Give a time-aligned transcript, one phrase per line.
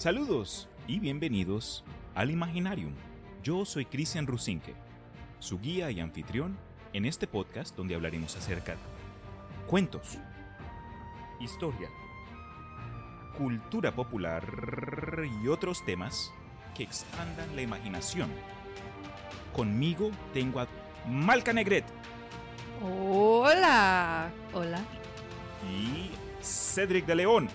[0.00, 1.84] Saludos y bienvenidos
[2.14, 2.94] al Imaginarium.
[3.42, 4.72] Yo soy Cristian Rusinque,
[5.40, 6.56] su guía y anfitrión
[6.94, 8.78] en este podcast donde hablaremos acerca de
[9.66, 10.16] cuentos,
[11.38, 11.90] historia,
[13.36, 16.32] cultura popular y otros temas
[16.74, 18.30] que expandan la imaginación.
[19.52, 20.68] Conmigo tengo a
[21.06, 21.84] Malca Negret
[22.82, 24.30] Hola.
[24.54, 24.80] Hola.
[25.70, 26.10] y
[26.42, 27.50] Cedric de León.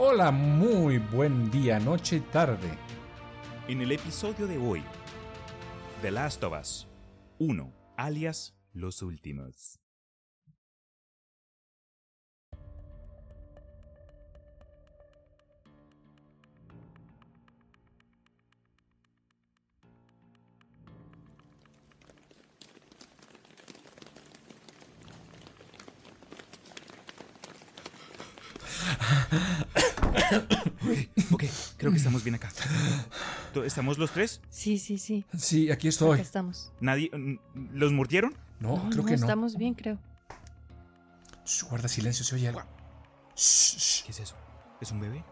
[0.00, 2.68] Hola, muy buen día, noche, tarde.
[3.66, 4.84] En el episodio de hoy,
[6.02, 6.86] The Last of Us
[7.40, 9.80] 1, alias Los Últimos.
[31.32, 31.44] Ok,
[31.76, 32.48] creo que estamos bien acá.
[33.64, 34.40] ¿Estamos los tres?
[34.50, 35.24] Sí, sí, sí.
[35.36, 36.20] Sí, aquí Acá estoy.
[36.20, 36.72] estamos.
[36.80, 37.10] ¿Nadie?
[37.12, 37.36] mm,
[37.74, 38.34] ¿Los mordieron?
[38.60, 39.16] No, creo que no.
[39.16, 39.98] Estamos bien, creo.
[41.44, 42.62] Shh, guarda silencio, se oye algo.
[43.36, 44.04] Shh, shh.
[44.04, 44.34] ¿Qué es eso?
[44.80, 45.24] ¿Es un bebé?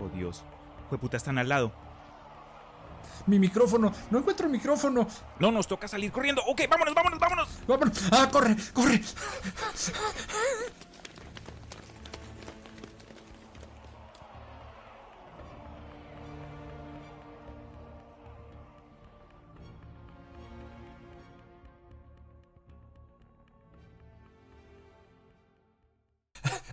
[0.00, 0.42] Oh Dios.
[1.00, 1.72] puta, están al lado.
[3.26, 5.08] Mi micrófono, no encuentro el micrófono.
[5.40, 6.42] No, nos toca salir corriendo.
[6.46, 7.48] Ok, vámonos, vámonos, vámonos.
[7.66, 7.98] Vámonos.
[8.12, 9.00] Ah, corre, corre.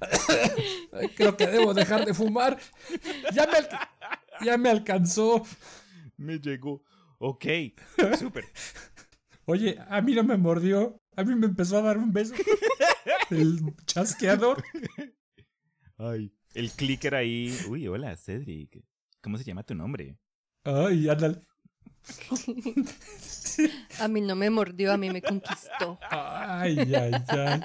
[1.16, 2.58] Creo que debo dejar de fumar.
[3.34, 3.90] Ya me, alca-
[4.44, 5.44] ya me alcanzó.
[6.18, 6.84] Me llegó.
[7.20, 7.46] Ok,
[8.20, 8.46] súper.
[9.46, 11.00] Oye, a mí no me mordió.
[11.16, 12.34] A mí me empezó a dar un beso.
[13.30, 14.64] El chasqueador.
[15.98, 17.56] Ay, el clicker ahí.
[17.70, 18.84] Uy, hola, Cedric.
[19.22, 20.18] ¿Cómo se llama tu nombre?
[20.64, 21.42] Ay, ándale.
[24.00, 25.98] A mí no me mordió, a mí me conquistó.
[26.10, 27.62] Ay, ay, ay.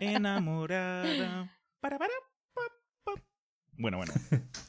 [0.00, 1.50] Enamorada.
[1.80, 2.12] Para, para,
[2.54, 2.62] pa,
[3.04, 3.12] pa.
[3.78, 4.12] Bueno, bueno.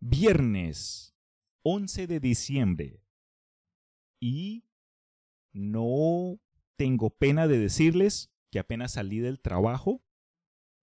[0.00, 1.14] Viernes
[1.62, 3.04] 11 de diciembre.
[4.18, 4.64] Y
[5.52, 6.40] no
[6.76, 10.02] tengo pena de decirles que apenas salí del trabajo,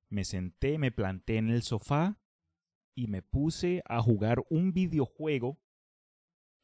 [0.10, 2.18] me senté, me planté en el sofá
[2.96, 5.60] y me puse a jugar un videojuego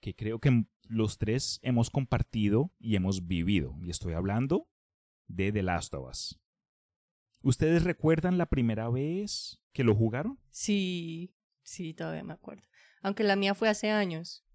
[0.03, 3.78] que creo que los tres hemos compartido y hemos vivido.
[3.81, 4.68] Y estoy hablando
[5.28, 6.41] de The Last of Us.
[7.41, 10.38] ¿Ustedes recuerdan la primera vez que lo jugaron?
[10.52, 12.63] Sí, sí, todavía me acuerdo.
[13.02, 14.46] Aunque la mía fue hace años.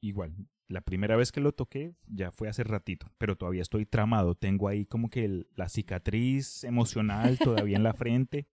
[0.00, 0.34] Igual,
[0.66, 4.34] la primera vez que lo toqué ya fue hace ratito, pero todavía estoy tramado.
[4.34, 8.48] Tengo ahí como que el- la cicatriz emocional todavía en la frente.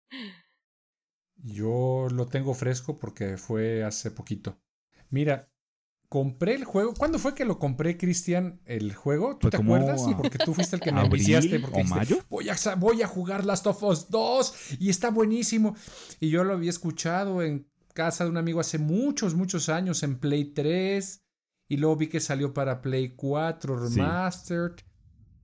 [1.38, 4.60] Yo lo tengo fresco porque fue hace poquito.
[5.14, 5.50] Mira,
[6.10, 6.94] compré el juego.
[6.98, 9.38] ¿Cuándo fue que lo compré, Cristian, el juego?
[9.38, 10.04] ¿Tú te acuerdas?
[10.04, 11.60] Sí, a- porque tú fuiste el que me ¿Abril enviciaste.
[11.60, 12.18] Porque o dijiste, mayo?
[12.30, 15.76] Voy a, sa- voy a jugar Last of Us 2 y está buenísimo.
[16.20, 20.18] Y yo lo había escuchado en casa de un amigo hace muchos, muchos años en
[20.18, 21.22] Play 3.
[21.70, 23.96] Y luego vi que salió para Play 4 Sí.
[23.98, 24.74] Remastered.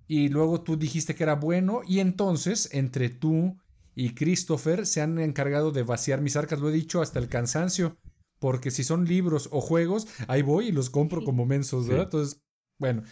[0.07, 1.81] Y luego tú dijiste que era bueno.
[1.87, 3.57] Y entonces, entre tú
[3.95, 6.59] y Christopher se han encargado de vaciar mis arcas.
[6.59, 7.97] Lo he dicho hasta el cansancio.
[8.39, 11.89] Porque si son libros o juegos, ahí voy y los compro como mensos, Sí.
[11.91, 12.05] ¿verdad?
[12.05, 12.41] Entonces,
[12.79, 13.03] bueno,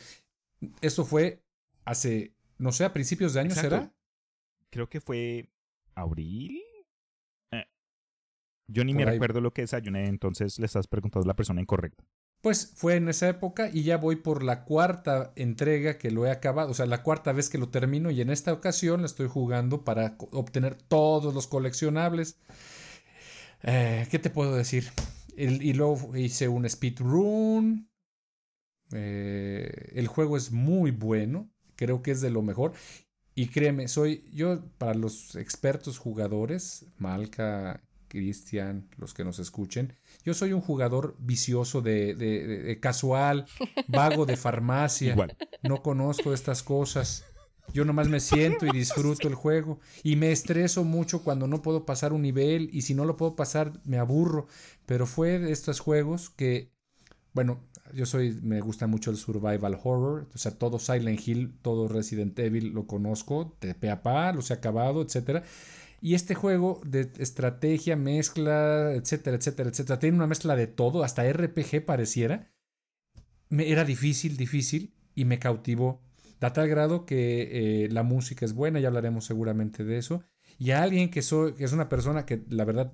[0.82, 1.44] eso fue
[1.86, 3.70] hace, no sé, a principios de año, Exacto.
[3.76, 3.94] ¿será?
[4.70, 5.50] Creo que fue
[5.96, 6.62] abril.
[7.52, 7.66] Eh,
[8.68, 9.12] Yo ni Por me ahí.
[9.16, 12.04] recuerdo lo que desayuné, entonces le estás preguntando a la persona incorrecta.
[12.42, 16.32] Pues fue en esa época y ya voy por la cuarta entrega que lo he
[16.32, 19.28] acabado, o sea, la cuarta vez que lo termino y en esta ocasión la estoy
[19.28, 22.38] jugando para obtener todos los coleccionables.
[23.64, 24.86] Eh, ¿Qué te puedo decir?
[25.38, 27.89] El- y luego hice un speedrun.
[28.92, 32.74] Eh, el juego es muy bueno, creo que es de lo mejor.
[33.36, 39.94] Y créeme, soy yo para los expertos jugadores, Malca, Cristian, los que nos escuchen,
[40.24, 43.45] yo soy un jugador vicioso de, de- de- de casual,
[43.88, 45.12] vago de farmacia.
[45.12, 45.38] Igual.
[45.62, 47.25] No conozco estas cosas.
[47.74, 49.80] Yo nomás me siento y disfruto el juego.
[50.04, 52.69] Y me estreso mucho cuando no puedo pasar un nivel.
[52.72, 54.48] Y si no lo puedo pasar, me aburro.
[54.86, 56.72] Pero fue de estos juegos que,
[57.34, 57.62] bueno,
[57.94, 60.28] yo soy, me gusta mucho el survival horror.
[60.34, 63.56] O sea, todo Silent Hill, todo Resident Evil lo conozco.
[63.62, 65.44] De pe a pa, los he acabado, etcétera.
[66.00, 71.24] Y este juego de estrategia, mezcla, etcétera, etcétera, etcétera, tiene una mezcla de todo, hasta
[71.31, 72.52] RPG pareciera.
[73.50, 76.02] me, era difícil, difícil y me cautivó.
[76.39, 80.24] Da tal grado que eh, la música es buena, ya hablaremos seguramente de eso.
[80.60, 82.94] Y a alguien que, soy, que es una persona que la verdad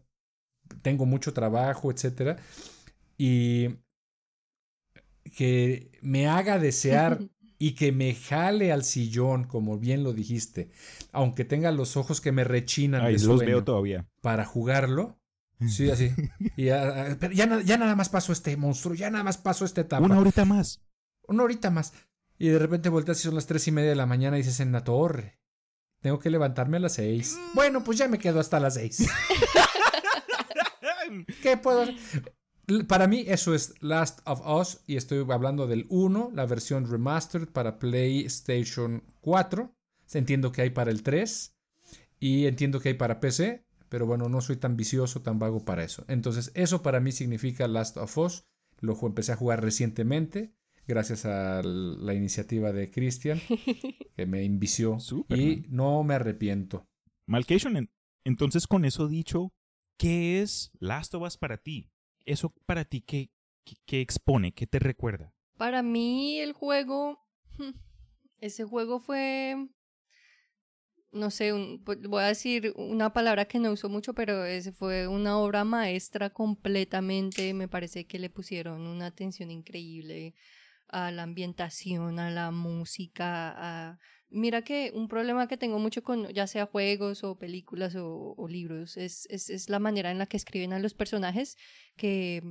[0.82, 2.38] tengo mucho trabajo, etcétera,
[3.18, 3.78] y
[5.36, 7.20] que me haga desear
[7.58, 10.72] y que me jale al sillón, como bien lo dijiste,
[11.12, 14.06] aunque tenga los ojos que me rechinan Ay, de los veo todavía.
[14.22, 15.20] para jugarlo.
[15.68, 16.12] Sí, así.
[16.58, 19.64] Y ya, pero ya, na- ya nada más paso este monstruo, ya nada más paso
[19.64, 20.04] esta etapa.
[20.06, 20.82] Una horita más.
[21.28, 21.94] Una horita más.
[22.38, 24.60] Y de repente volteas y son las tres y media de la mañana y dices
[24.60, 25.40] en la torre.
[26.02, 27.38] Tengo que levantarme a las seis.
[27.54, 29.08] Bueno, pues ya me quedo hasta las seis.
[31.42, 31.96] ¿Qué puedo hacer?
[32.88, 37.50] Para mí eso es Last of Us y estoy hablando del 1, la versión remastered
[37.50, 39.76] para PlayStation 4.
[40.14, 41.56] Entiendo que hay para el 3
[42.20, 45.84] y entiendo que hay para PC, pero bueno, no soy tan vicioso, tan vago para
[45.84, 46.06] eso.
[46.08, 48.46] Entonces, eso para mí significa Last of Us.
[48.80, 50.54] Lo empecé a jugar recientemente
[50.88, 53.40] gracias a la iniciativa de Christian
[54.16, 54.98] que me invició
[55.30, 56.86] y no me arrepiento.
[57.28, 57.90] Malcation, en-
[58.26, 59.54] entonces con eso dicho,
[59.98, 61.90] ¿qué es Last of Us para ti?
[62.26, 63.30] Eso para ti, ¿qué,
[63.66, 64.54] qué, qué expone?
[64.54, 65.34] ¿Qué te recuerda?
[65.58, 67.20] Para mí el juego,
[67.58, 67.72] hmm,
[68.40, 69.68] ese juego fue,
[71.12, 74.72] no sé, un- pues, voy a decir una palabra que no uso mucho, pero ese
[74.72, 77.54] fue una obra maestra completamente.
[77.54, 80.34] Me parece que le pusieron una atención increíble
[80.94, 84.00] a la ambientación, a la música, a...
[84.30, 88.48] Mira que un problema que tengo mucho con ya sea juegos o películas o, o
[88.48, 91.56] libros es, es, es la manera en la que escriben a los personajes
[91.96, 92.42] que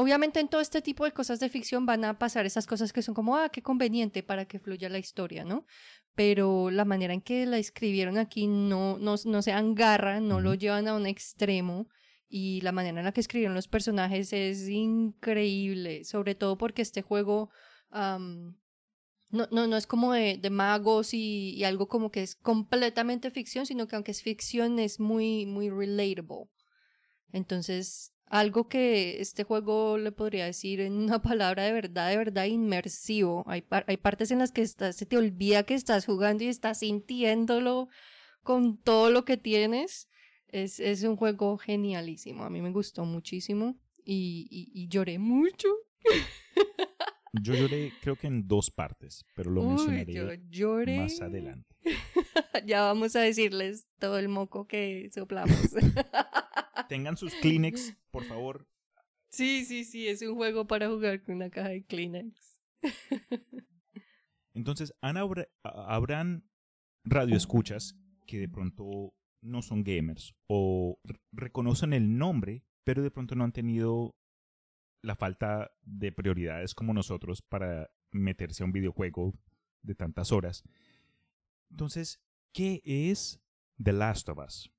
[0.00, 3.02] Obviamente en todo este tipo de cosas de ficción van a pasar esas cosas que
[3.02, 5.66] son como, ah, qué conveniente para que fluya la historia, ¿no?
[6.14, 10.54] Pero la manera en que la escribieron aquí no, no, no se agarra, no lo
[10.54, 11.88] llevan a un extremo
[12.28, 17.02] y la manera en la que escribieron los personajes es increíble, sobre todo porque este
[17.02, 17.50] juego
[17.90, 23.66] no, no, no es como de, de magos y, algo como que es completamente ficción,
[23.66, 26.48] sino que aunque es ficción es muy, muy relatable.
[27.32, 32.44] Entonces, algo que este juego le podría decir en una palabra de verdad, de verdad
[32.46, 33.44] inmersivo.
[33.46, 37.88] Hay, hay partes en las que se te olvida que estás jugando y estás sintiéndolo
[38.42, 40.08] con todo lo que tienes.
[40.48, 42.44] Es, es un juego genialísimo.
[42.44, 45.68] A mí me gustó muchísimo y- y lloré mucho.
[47.32, 50.96] Yo lloré creo que en dos partes, pero lo Uy, mencionaré yo lloré.
[50.98, 51.74] más adelante.
[52.66, 55.56] ya vamos a decirles todo el moco que soplamos.
[56.88, 58.66] Tengan sus Kleenex, por favor.
[59.30, 62.58] sí, sí, sí, es un juego para jugar con una caja de Kleenex.
[64.54, 66.48] Entonces, han habr- a- habrán
[67.04, 67.96] radioescuchas
[68.26, 70.98] que de pronto no son gamers o
[71.32, 74.16] reconocen el nombre, pero de pronto no han tenido
[75.02, 79.34] la falta de prioridades como nosotros para meterse a un videojuego
[79.82, 80.64] de tantas horas.
[81.70, 82.20] Entonces,
[82.52, 83.40] ¿qué es
[83.82, 84.72] The Last of Us?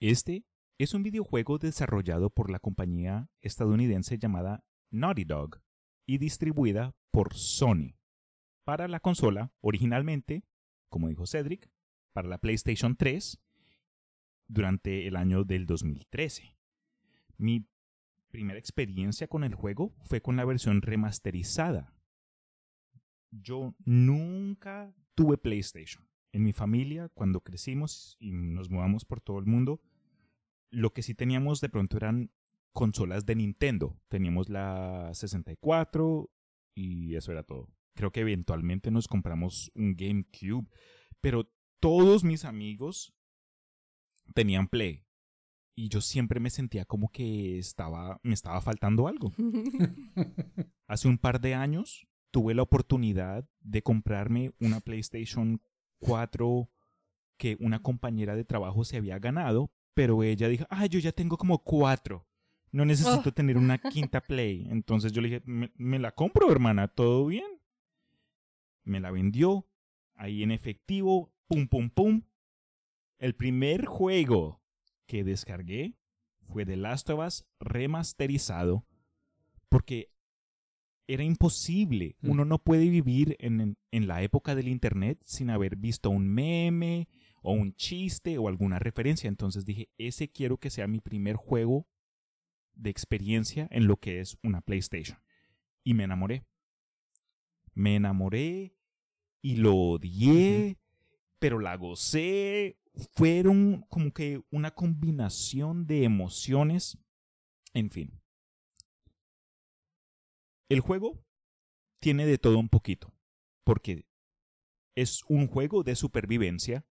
[0.00, 0.44] Este
[0.78, 5.60] es un videojuego desarrollado por la compañía estadounidense llamada Naughty Dog
[6.06, 7.98] y distribuida por Sony
[8.64, 10.44] para la consola originalmente,
[10.88, 11.70] como dijo Cedric,
[12.12, 13.40] para la PlayStation 3
[14.46, 16.56] durante el año del 2013.
[17.36, 17.66] Mi
[18.30, 21.94] primera experiencia con el juego fue con la versión remasterizada.
[23.30, 26.08] Yo nunca tuve PlayStation.
[26.32, 29.80] En mi familia, cuando crecimos y nos mudamos por todo el mundo,
[30.70, 32.30] lo que sí teníamos de pronto eran
[32.72, 33.98] consolas de Nintendo.
[34.08, 36.30] Teníamos la 64
[36.74, 37.68] y eso era todo.
[37.94, 40.68] Creo que eventualmente nos compramos un GameCube,
[41.20, 43.14] pero todos mis amigos
[44.34, 45.07] tenían Play
[45.78, 49.32] y yo siempre me sentía como que estaba me estaba faltando algo.
[50.88, 55.62] Hace un par de años tuve la oportunidad de comprarme una PlayStation
[56.00, 56.68] 4
[57.36, 61.36] que una compañera de trabajo se había ganado, pero ella dijo, ah, yo ya tengo
[61.36, 62.26] como cuatro.
[62.72, 63.32] No necesito Oh.
[63.32, 64.66] tener una quinta Play.
[64.70, 67.46] Entonces yo le dije, me, me la compro, hermana, todo bien.
[68.82, 69.68] Me la vendió
[70.16, 72.22] ahí en efectivo, pum, pum, pum.
[73.18, 74.60] El primer juego
[75.08, 75.96] que descargué
[76.46, 78.86] fue The Last of Us remasterizado
[79.68, 80.10] porque
[81.08, 82.16] era imposible.
[82.20, 82.30] Mm.
[82.30, 86.28] Uno no puede vivir en, en- en la época del Internet sin haber visto un
[86.28, 87.08] meme
[87.42, 89.26] o un chiste o alguna referencia.
[89.28, 91.88] Entonces dije, ese quiero que sea mi primer juego
[92.74, 95.18] de experiencia en lo que es una PlayStation.
[95.82, 96.44] Y me enamoré.
[97.74, 98.74] Me enamoré
[99.40, 100.78] y lo odié,
[101.38, 102.78] pero la gocé.
[103.12, 106.98] Fueron como que una combinación de emociones.
[107.74, 108.20] En fin.
[110.68, 111.24] El juego
[112.00, 113.14] tiene de todo un poquito,
[113.64, 114.06] porque
[114.96, 116.86] es un juego de supervivencia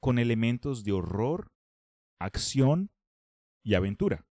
[0.00, 1.52] con elementos de horror,
[2.18, 2.90] acción
[3.62, 4.26] y aventura.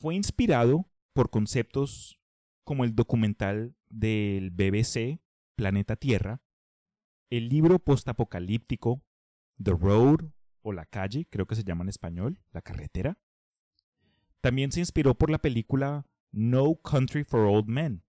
[0.00, 2.18] Fue inspirado por conceptos
[2.64, 5.20] como el documental del BBC
[5.56, 6.42] Planeta Tierra,
[7.30, 9.02] el libro postapocalíptico
[9.62, 10.30] The Road
[10.62, 13.18] o La Calle, creo que se llama en español, La Carretera.
[14.40, 18.02] También se inspiró por la película No Country for Old Men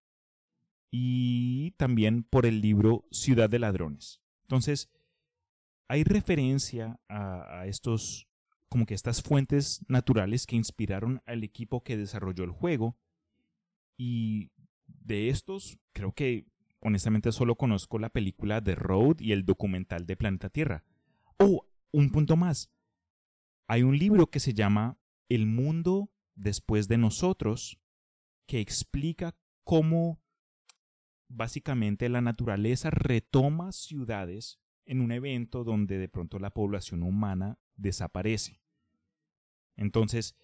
[0.90, 4.22] y también por el libro Ciudad de Ladrones.
[4.44, 4.90] Entonces,
[5.88, 8.28] hay referencia a, estos,
[8.70, 12.98] como que estas fuentes naturales que inspiraron al equipo que desarrolló el juego.
[13.98, 14.52] Y
[14.88, 16.46] de estos, creo que
[16.82, 20.84] honestamente solo conozco la película The Road y el documental de Planeta Tierra.
[21.38, 22.72] Oh, un punto más.
[23.68, 24.98] Hay un libro que se llama
[25.30, 27.80] El mundo después de nosotros
[28.48, 30.22] que explica cómo
[31.30, 38.62] básicamente la naturaleza retoma ciudades en un evento donde de pronto la población humana desaparece.
[39.78, 40.36] Entonces,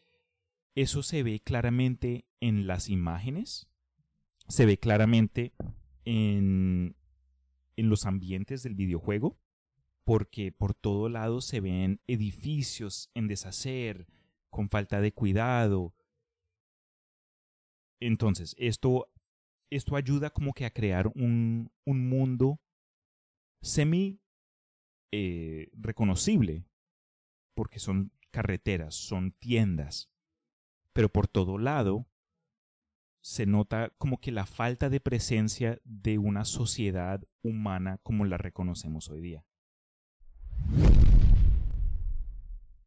[0.76, 3.68] eso se ve claramente en las imágenes,
[4.48, 5.54] se ve claramente
[6.08, 6.96] en,
[7.76, 9.38] en los ambientes del videojuego,
[10.06, 14.08] porque por todo lado se ven edificios en deshacer,
[14.50, 15.94] con falta de cuidado.
[18.00, 19.12] Entonces, esto,
[19.70, 22.62] esto ayuda como que a crear un, un mundo
[23.62, 24.22] semi
[25.12, 26.64] eh, reconocible,
[27.54, 30.10] porque son carreteras, son tiendas,
[30.94, 32.08] pero por todo lado
[33.28, 39.10] se nota como que la falta de presencia de una sociedad humana como la reconocemos
[39.10, 39.46] hoy día.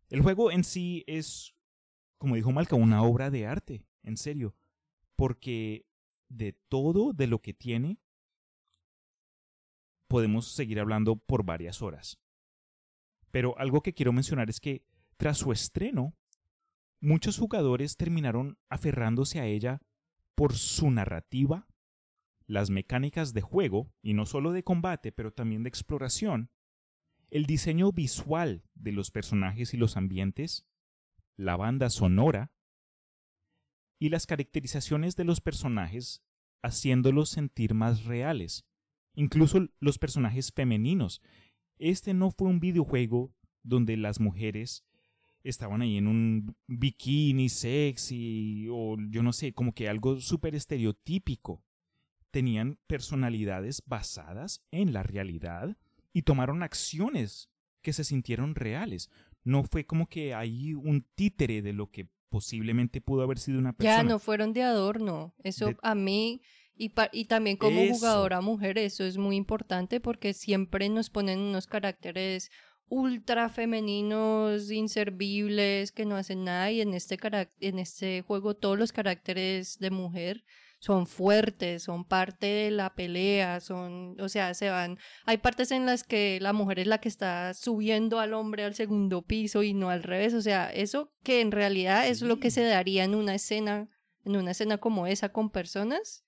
[0.09, 1.55] El juego en sí es,
[2.17, 4.57] como dijo Malca, una obra de arte, en serio,
[5.15, 5.85] porque
[6.31, 8.01] de todo de lo que tiene,
[10.09, 12.19] podemos seguir hablando por varias horas.
[13.31, 14.87] Pero algo que quiero mencionar es que
[15.19, 16.15] tras su estreno,
[16.99, 19.83] muchos jugadores terminaron aferrándose a ella
[20.41, 21.69] por su narrativa,
[22.47, 26.51] las mecánicas de juego, y no solo de combate, pero también de exploración,
[27.29, 30.67] el diseño visual de los personajes y los ambientes,
[31.37, 32.55] la banda sonora
[33.99, 36.23] y las caracterizaciones de los personajes
[36.63, 38.65] haciéndolos sentir más reales,
[39.13, 41.21] incluso los personajes femeninos.
[41.77, 44.87] Este no fue un videojuego donde las mujeres
[45.43, 51.65] estaban ahí en un bikini sexy o yo no sé, como que algo súper estereotípico.
[52.31, 55.77] Tenían personalidades basadas en la realidad
[56.13, 57.51] y tomaron acciones
[57.83, 59.11] que se sintieron reales.
[59.43, 63.73] No fue como que hay un títere de lo que posiblemente pudo haber sido una
[63.73, 63.97] persona.
[63.97, 65.35] Ya no fueron de adorno.
[65.43, 66.43] Eso a mí
[66.81, 71.67] y, y también como jugadora mujer, eso es muy importante porque siempre nos ponen unos
[71.67, 72.51] caracteres
[72.91, 77.17] ultra femeninos, inservibles, que no hacen nada y en este,
[77.61, 80.45] en este juego todos los caracteres de mujer
[80.81, 85.87] son fuertes, son parte de la pelea, son, o sea, se van, hay partes en
[85.87, 89.75] las que la mujer es la que está subiendo al hombre al segundo piso y
[89.75, 93.15] no al revés, o sea, eso que en realidad es lo que se daría en
[93.15, 93.89] una escena,
[94.25, 96.25] en una escena como esa con personas,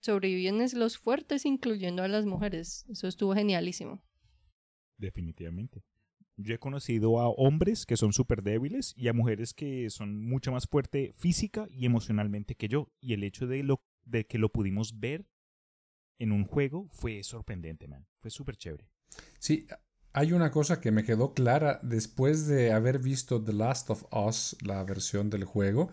[0.00, 4.02] sobreviven los fuertes incluyendo a las mujeres, eso estuvo genialísimo.
[4.98, 5.82] Definitivamente.
[6.36, 10.50] Yo he conocido a hombres que son súper débiles y a mujeres que son mucho
[10.50, 12.90] más fuerte física y emocionalmente que yo.
[13.00, 15.26] Y el hecho de, lo, de que lo pudimos ver
[16.18, 18.06] en un juego fue sorprendente, man.
[18.18, 18.88] Fue súper chévere.
[19.38, 19.66] Sí,
[20.12, 24.56] hay una cosa que me quedó clara después de haber visto The Last of Us,
[24.62, 25.90] la versión del juego,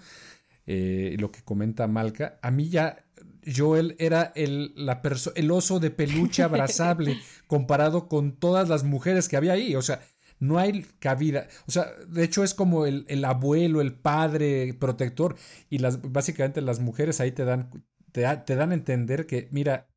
[0.65, 2.39] eh, lo que comenta Malca.
[2.41, 3.05] A mí ya
[3.45, 5.01] Joel era el, la
[5.35, 9.75] el oso de peluche abrazable comparado con todas las mujeres que había ahí.
[9.75, 10.01] O sea,
[10.39, 11.47] no hay cabida.
[11.67, 15.35] O sea, de hecho es como el, el abuelo, el padre protector.
[15.69, 17.69] Y las, básicamente las mujeres ahí te dan,
[18.11, 19.87] te, te, dan a entender que, mira,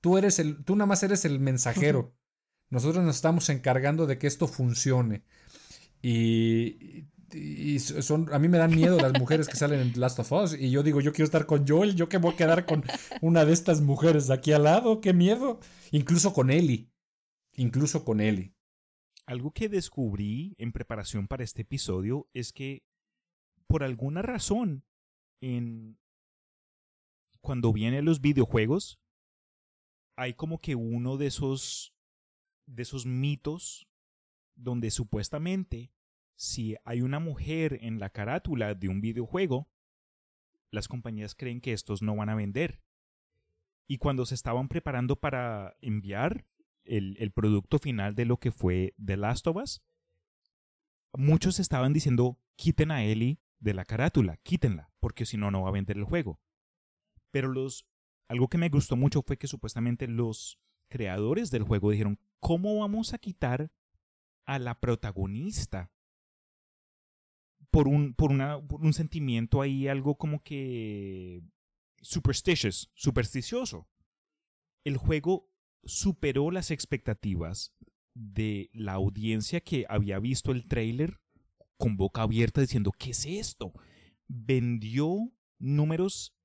[0.00, 2.14] tú eres el, tú nada más eres el mensajero.
[2.70, 5.24] Nosotros nos estamos encargando de que esto funcione.
[6.00, 10.32] Y, y son, a mí me dan miedo las mujeres que salen en Last of
[10.32, 10.54] Us.
[10.58, 12.84] Y yo digo, yo quiero estar con Joel, yo que voy a quedar con
[13.20, 15.60] una de estas mujeres de aquí al lado, qué miedo.
[15.90, 16.90] Incluso con Ellie.
[17.54, 18.54] Incluso con Ellie.
[19.26, 22.82] Algo que descubrí en preparación para este episodio es que,
[23.66, 24.84] por alguna razón,
[25.40, 25.98] en
[27.40, 29.00] cuando vienen los videojuegos,
[30.16, 31.94] hay como que uno de esos
[32.66, 33.88] de esos mitos
[34.54, 35.90] donde supuestamente
[36.42, 39.70] si hay una mujer en la carátula de un videojuego,
[40.72, 42.82] las compañías creen que estos no van a vender.
[43.86, 46.44] Y cuando se estaban preparando para enviar
[46.82, 49.84] el, producto final de lo que fue The Last of Us,
[51.12, 55.68] muchos estaban diciendo, quiten a Ellie de la carátula, quítenla, porque si no, no va
[55.68, 56.40] a vender el juego.
[57.30, 57.86] Pero los,
[58.26, 60.58] algo que me gustó mucho fue que supuestamente los
[60.88, 63.70] creadores del juego dijeron, ¿cómo vamos a quitar
[64.44, 65.92] a la protagonista?
[67.72, 71.42] Por un, por, una, por un sentimiento ahí, algo como que
[72.00, 73.88] superstitious, supersticioso.
[74.84, 75.50] El juego
[75.84, 77.74] superó las expectativas
[78.14, 81.20] de la audiencia que había visto el trailer
[81.78, 83.72] con boca abierta diciendo, ¿qué es esto?
[84.28, 86.36] Vendió números,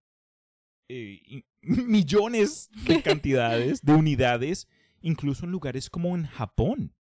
[0.87, 4.67] eh, millones de cantidades, de unidades,
[5.01, 6.95] incluso en lugares como en Japón.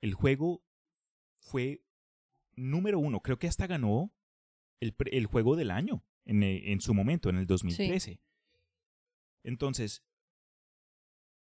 [0.00, 0.62] El juego
[1.40, 1.82] fue
[2.60, 4.12] número uno, creo que hasta ganó
[4.80, 8.12] el, el juego del año en, en, su momento, en el 2013.
[8.12, 8.20] Sí.
[9.42, 10.04] Entonces,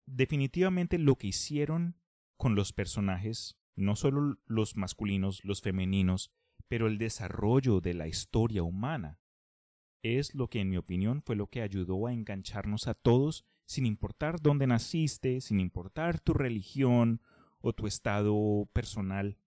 [0.06, 1.98] definitivamente lo que hicieron
[2.38, 6.32] con los personajes, no solo los masculinos, los femeninos,
[6.68, 9.20] pero el desarrollo de la historia humana,
[10.04, 13.86] es lo que en mi opinión fue lo que ayudó a engancharnos a todos sin
[13.86, 17.22] importar dónde naciste, sin importar tu religión
[17.62, 19.38] o tu estado personal.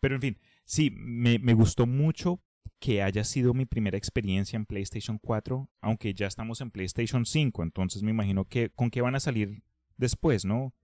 [0.00, 0.38] Pero en fin,
[0.72, 2.40] sí, me, me gustó mucho
[2.78, 7.62] que haya sido mi primera experiencia en PlayStation 4, aunque ya estamos en PlayStation 5,
[7.62, 9.62] entonces me imagino que con qué van a salir
[9.98, 10.74] después, ¿no?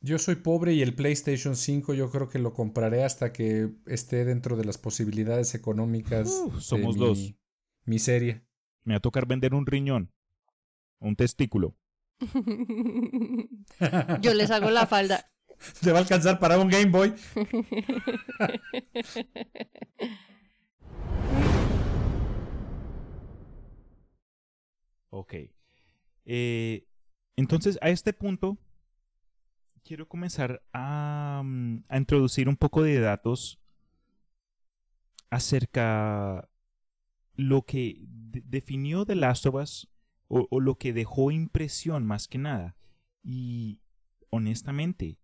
[0.00, 4.24] Yo soy pobre y el PlayStation 5 yo creo que lo compraré hasta que esté
[4.24, 6.28] dentro de las posibilidades económicas.
[6.28, 7.18] Uh, somos dos.
[7.18, 7.36] Mi,
[7.86, 8.46] miseria.
[8.84, 10.12] Me va a tocar vender un riñón,
[11.00, 11.76] un testículo.
[14.20, 15.33] yo les hago la falda.
[15.80, 17.14] Te va a alcanzar para un Game Boy.
[25.10, 25.34] ok.
[26.26, 26.86] Eh,
[27.36, 28.58] entonces, a este punto,
[29.82, 31.42] quiero comenzar a,
[31.88, 33.60] a, introducir un poco de datos
[35.30, 36.48] acerca
[37.34, 39.88] lo que de definió The Last of Us
[40.28, 42.76] o, lo que dejó impresión más que nada.
[43.22, 43.80] Y
[44.30, 45.18] honestamente,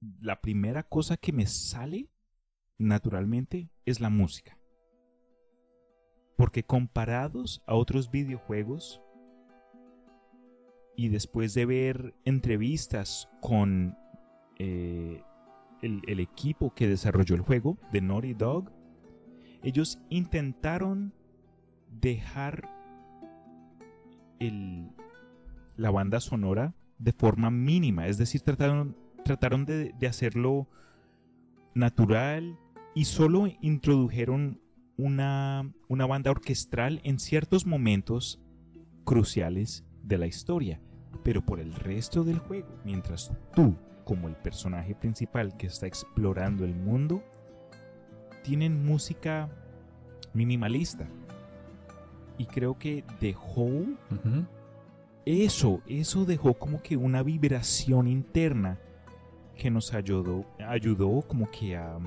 [0.00, 2.10] la primera cosa que me sale
[2.78, 4.58] naturalmente es la música.
[6.36, 9.00] Porque comparados a otros videojuegos,
[10.96, 13.96] y después de ver entrevistas con
[14.58, 15.22] eh,
[15.82, 18.72] el, equipo que desarrolló el juego, de Naughty Dog,
[19.62, 21.12] ellos intentaron
[21.90, 22.70] dejar
[25.76, 30.68] la banda sonora de forma mínima, es decir, trataron, trataron de, de hacerlo
[31.74, 32.56] natural
[32.94, 34.60] y solo introdujeron
[34.96, 38.40] una, una banda orquestral en ciertos momentos
[39.04, 40.80] cruciales de la historia.
[41.24, 46.64] Pero por el resto del juego, mientras tú, como el personaje principal que está explorando
[46.64, 47.20] el mundo,
[48.44, 49.50] tienen música
[50.34, 51.08] minimalista.
[52.38, 54.46] Y creo que dejó uh -huh.
[55.24, 58.78] eso, eso dejó como que una vibración interna
[59.56, 61.98] que nos ayudó, ayudó como que a,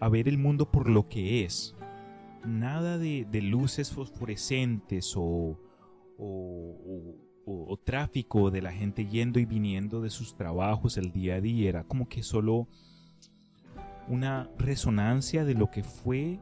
[0.00, 1.74] a ver el mundo por lo que es.
[2.46, 5.58] Nada de, luces fosforescentes o,
[6.18, 11.36] o, o, o, tráfico de la gente yendo y viniendo de sus trabajos el día
[11.36, 11.70] a día.
[11.70, 12.68] Era como que solo
[14.08, 16.38] una resonancia de lo que fue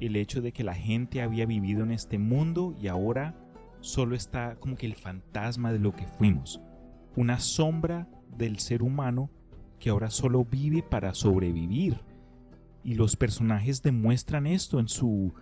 [0.00, 3.34] el hecho de que la gente había vivido en este mundo y ahora
[3.80, 6.60] solo está como que el fantasma de lo que fuimos.
[7.14, 9.30] Una sombra del ser humano
[9.78, 12.00] que ahora solo vive para sobrevivir.
[12.82, 15.34] Y los personajes demuestran esto en, su,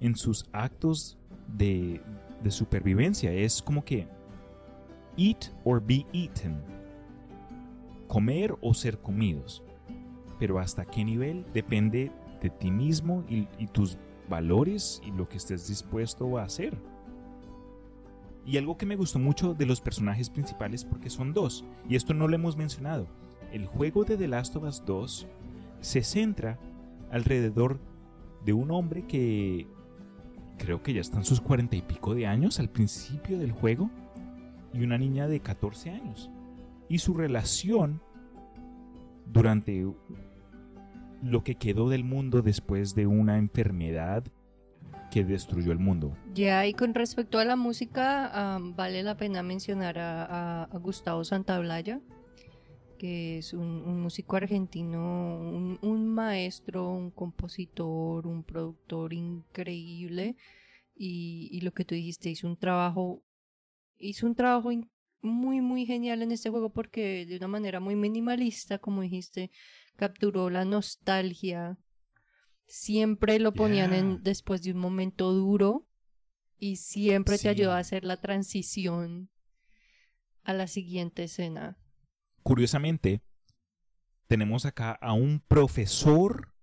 [0.00, 1.18] en sus actos
[1.56, 2.00] de,
[2.48, 3.32] supervivencia.
[3.32, 4.08] Es como que
[5.16, 6.62] eat or be eaten.
[8.06, 9.62] Comer o ser comidos.
[10.38, 12.10] Pero hasta qué nivel depende
[12.40, 13.98] de ti mismo y, y, tus
[14.30, 16.78] valores y lo que estés dispuesto a hacer.
[18.48, 22.14] Y algo que me gustó mucho de los personajes principales porque son dos, y esto
[22.14, 23.06] no lo hemos mencionado.
[23.52, 25.26] El juego de The Last of Us 2
[25.82, 26.58] se centra
[27.10, 27.78] alrededor
[28.46, 29.66] de un hombre que
[30.56, 33.90] creo que ya están sus cuarenta y pico de años al principio del juego
[34.72, 36.30] y una niña de 14 años.
[36.88, 38.00] Y su relación
[39.26, 39.86] durante
[41.22, 44.24] lo que quedó del mundo después de una enfermedad
[45.10, 46.16] que destruyó el mundo.
[46.34, 50.78] Ya, y con respecto a la música, um, vale la pena mencionar a, a, a
[50.78, 52.00] Gustavo Santaolalla.
[52.98, 60.36] que es un, músico argentino, un, maestro, un compositor, un productor increíble.
[60.96, 63.22] Y, lo que tú dijiste, hizo un trabajo,
[63.98, 64.70] hizo un trabajo
[65.22, 69.50] muy, muy genial en este juego porque de una manera muy minimalista, como dijiste,
[69.96, 71.78] capturó la nostalgia.
[72.68, 75.88] Siempre lo ponían en, después de un momento duro
[76.58, 79.30] y siempre te ayudó a hacer la transición
[80.44, 81.78] a la siguiente escena
[82.48, 83.20] curiosamente,
[84.26, 86.54] tenemos acá a un profesor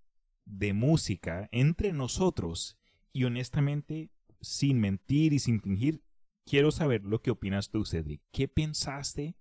[0.43, 2.79] de música entre nosotros
[3.13, 4.09] y honestamente,
[4.41, 6.03] sin mentir y sin fingir,
[6.43, 8.23] quiero saber lo que opinas tú, Cedric.
[8.31, 9.37] ¿Qué pensaste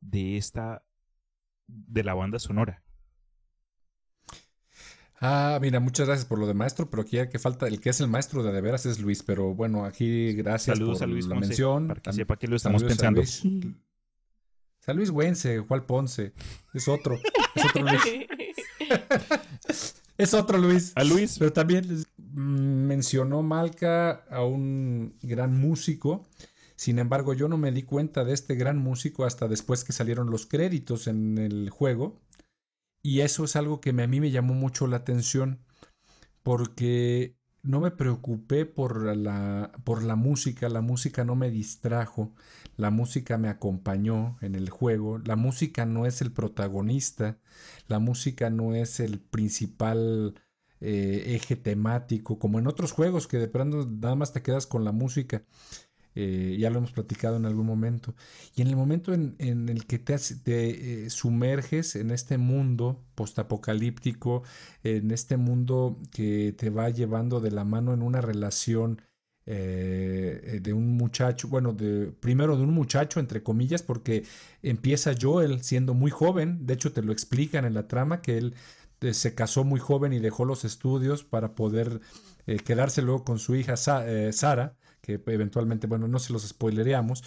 [0.00, 0.84] de esta,
[1.68, 2.82] de la banda sonora?
[5.26, 7.88] Ah, mira, muchas gracias por lo de maestro, pero aquí el que falta, el que
[7.88, 11.10] es el maestro de de veras es Luis, pero bueno, aquí gracias Saludos por a
[11.10, 11.88] Luis la mención.
[11.88, 13.22] Para que sepa que lo estamos pensando.
[13.24, 16.34] San Luis Güense, Juan Ponce.
[16.74, 17.18] Es otro.
[17.54, 18.02] Es otro Luis.
[20.18, 20.92] es otro Luis.
[20.94, 21.38] A Luis.
[21.38, 26.28] Pero también mm, mencionó Malca a un gran músico.
[26.76, 30.30] Sin embargo, yo no me di cuenta de este gran músico hasta después que salieron
[30.30, 32.20] los créditos en el juego.
[33.04, 35.60] Y eso es algo que a mí me llamó mucho la atención.
[36.42, 42.32] Porque no me preocupé por la, por la música, la música no me distrajo,
[42.76, 47.38] la música me acompañó en el juego, la música no es el protagonista,
[47.88, 50.34] la música no es el principal
[50.80, 54.84] eh, eje temático, como en otros juegos que de pronto nada más te quedas con
[54.84, 55.44] la música.
[56.16, 58.14] Eh, ya lo hemos platicado en algún momento.
[58.54, 64.42] Y en el momento en, el que te, te eh, sumerges en este mundo postapocalíptico,
[64.84, 69.02] en este mundo que te va llevando de la mano en una relación
[69.46, 74.24] eh, de un muchacho, bueno, de, primero de un muchacho, entre comillas, porque
[74.62, 78.54] empieza Joel siendo muy joven, de hecho te lo explican en la trama, que él
[79.12, 82.00] se casó muy joven y dejó los estudios para poder
[82.64, 87.22] quedarse luego con su hija Sara que eventualmente, bueno, no se los spoilereamos,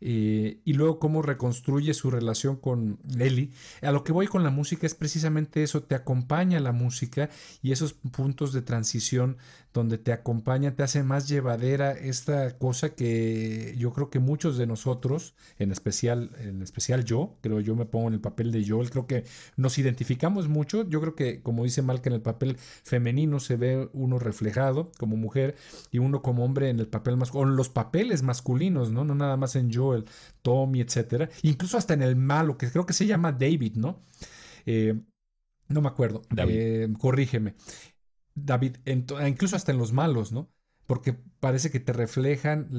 [0.00, 3.52] eh, y luego cómo reconstruye su relación con Eli.
[3.82, 7.28] A lo que voy con la música es precisamente eso, te acompaña la música
[7.62, 9.38] y esos puntos de transición
[9.78, 14.66] donde te acompaña, te hace más llevadera esta cosa que yo creo que muchos de
[14.66, 18.90] nosotros, en especial, en especial yo, creo yo me pongo en el papel de Joel,
[18.90, 19.24] creo que
[19.56, 23.88] nos identificamos mucho, yo creo que como dice Malca en el papel femenino se ve
[23.92, 25.54] uno reflejado como mujer
[25.92, 29.04] y uno como hombre en el papel más, o en los papeles masculinos, ¿no?
[29.04, 30.06] No nada más en Joel,
[30.42, 34.02] Tommy, etcétera, incluso hasta en el malo, que creo que se llama David, ¿no?
[34.66, 35.00] Eh,
[35.68, 36.22] no me acuerdo.
[36.36, 37.54] Eh, corrígeme.
[38.44, 40.50] David, incluso hasta en los malos, ¿no?
[40.86, 42.70] Porque parece que te reflejan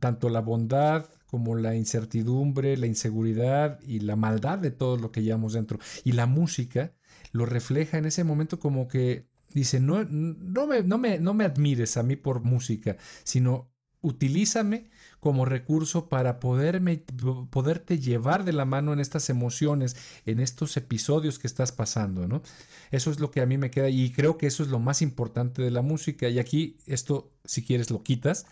[0.00, 5.22] tanto la bondad como la incertidumbre, la inseguridad y la maldad de todo lo que
[5.22, 5.78] llevamos dentro.
[6.04, 6.92] Y la música
[7.32, 11.44] lo refleja en ese momento como que dice, no, no, me, no, me, no me
[11.44, 14.90] admires a mí por música, sino utilízame
[15.24, 17.02] como recurso para poderme,
[17.48, 22.42] poderte llevar de la mano en estas emociones, en estos episodios que estás pasando, ¿no?
[22.90, 25.00] Eso es lo que a mí me queda y creo que eso es lo más
[25.00, 26.28] importante de la música.
[26.28, 28.44] Y aquí esto, si quieres, lo quitas.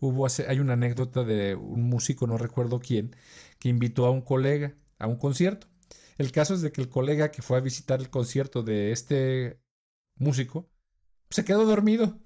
[0.00, 3.14] Hubo, hay una anécdota de un músico, no recuerdo quién,
[3.60, 5.68] que invitó a un colega a un concierto.
[6.16, 9.60] El caso es de que el colega que fue a visitar el concierto de este
[10.16, 10.68] músico
[11.30, 12.18] se quedó dormido.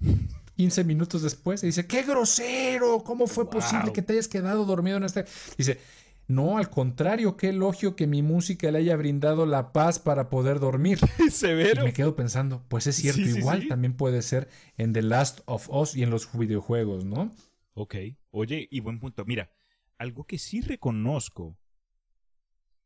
[0.55, 4.97] 15 minutos después y dice, qué grosero, ¿cómo fue posible que te hayas quedado dormido
[4.97, 5.25] en este?
[5.57, 5.79] Dice,
[6.27, 10.59] no, al contrario, qué elogio que mi música le haya brindado la paz para poder
[10.59, 10.99] dormir.
[11.31, 11.81] Severo.
[11.81, 15.69] Y me quedo pensando, pues es cierto, igual también puede ser en The Last of
[15.69, 17.31] Us y en los videojuegos, ¿no?
[17.73, 17.95] Ok,
[18.31, 19.25] oye, y buen punto.
[19.25, 19.51] Mira,
[19.97, 21.57] algo que sí reconozco,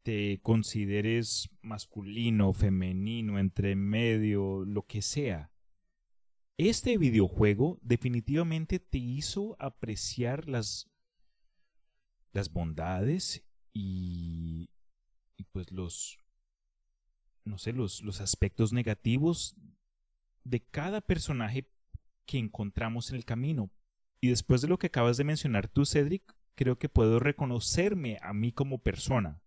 [0.03, 5.51] te consideres masculino, femenino, entre medio, lo que sea
[6.57, 10.89] este videojuego definitivamente te hizo apreciar las,
[12.33, 14.69] las bondades y,
[15.37, 16.17] y pues los,
[17.45, 19.55] no sé, los, los aspectos negativos
[20.43, 21.69] de cada personaje
[22.25, 23.69] que encontramos en el camino.
[24.19, 28.33] Y después de lo que acabas de mencionar tú, Cedric, creo que puedo reconocerme a
[28.33, 29.41] mí como persona.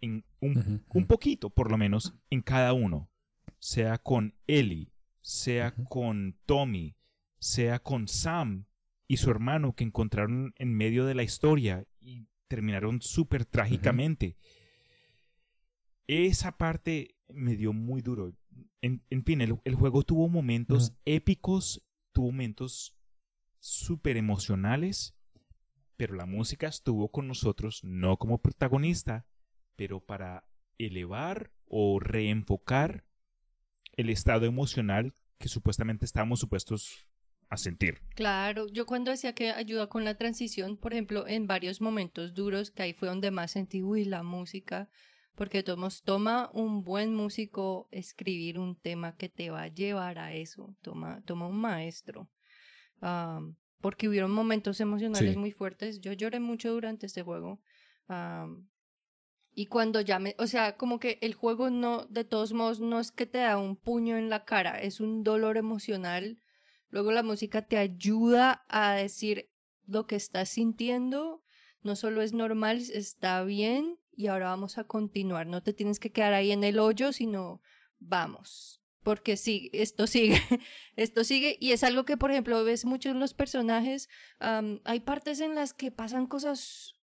[0.00, 3.10] En un, un poquito, por lo menos, en cada uno.
[3.58, 4.92] Sea con Ellie,
[5.28, 6.96] sea con Tommy,
[7.38, 8.64] sea con Sam
[9.06, 14.38] y su hermano que encontraron en medio de la historia y terminaron súper trágicamente.
[16.06, 18.32] Esa parte me dio muy duro.
[18.80, 22.96] En, fin, el, juego tuvo momentos épicos, tuvo momentos
[23.58, 25.14] súper emocionales,
[25.98, 29.26] pero la música estuvo con nosotros no como protagonista,
[29.76, 33.04] pero para elevar o reenfocar
[33.98, 37.04] el estado emocional que supuestamente estábamos supuestos
[37.50, 37.98] a sentir.
[38.14, 42.70] Claro, yo cuando decía que ayuda con la transición, por ejemplo, en varios momentos duros,
[42.70, 44.88] que ahí fue donde más sentí, uy, la música,
[45.34, 50.32] porque todos toma un buen músico escribir un tema que te va a llevar a
[50.32, 52.30] eso, toma, toma un maestro.
[53.80, 57.60] porque hubieron momentos emocionales muy fuertes, yo lloré mucho durante este juego.
[59.58, 63.00] Y cuando ya me, o sea, como que el juego no, de todos modos, no
[63.00, 66.38] es que te da un puño en la cara, es un dolor emocional
[66.90, 69.50] Luego la música te ayuda a decir
[69.86, 71.42] lo que estás sintiendo,
[71.82, 75.46] no solo es normal, está bien y ahora vamos a continuar.
[75.46, 77.60] No te tienes que quedar ahí en el hoyo, sino
[77.98, 78.82] vamos.
[79.02, 80.40] Porque sí, esto sigue,
[80.96, 84.08] esto sigue y es algo que, por ejemplo, ves mucho en los personajes.
[84.40, 86.94] hay partes en las que pasan cosas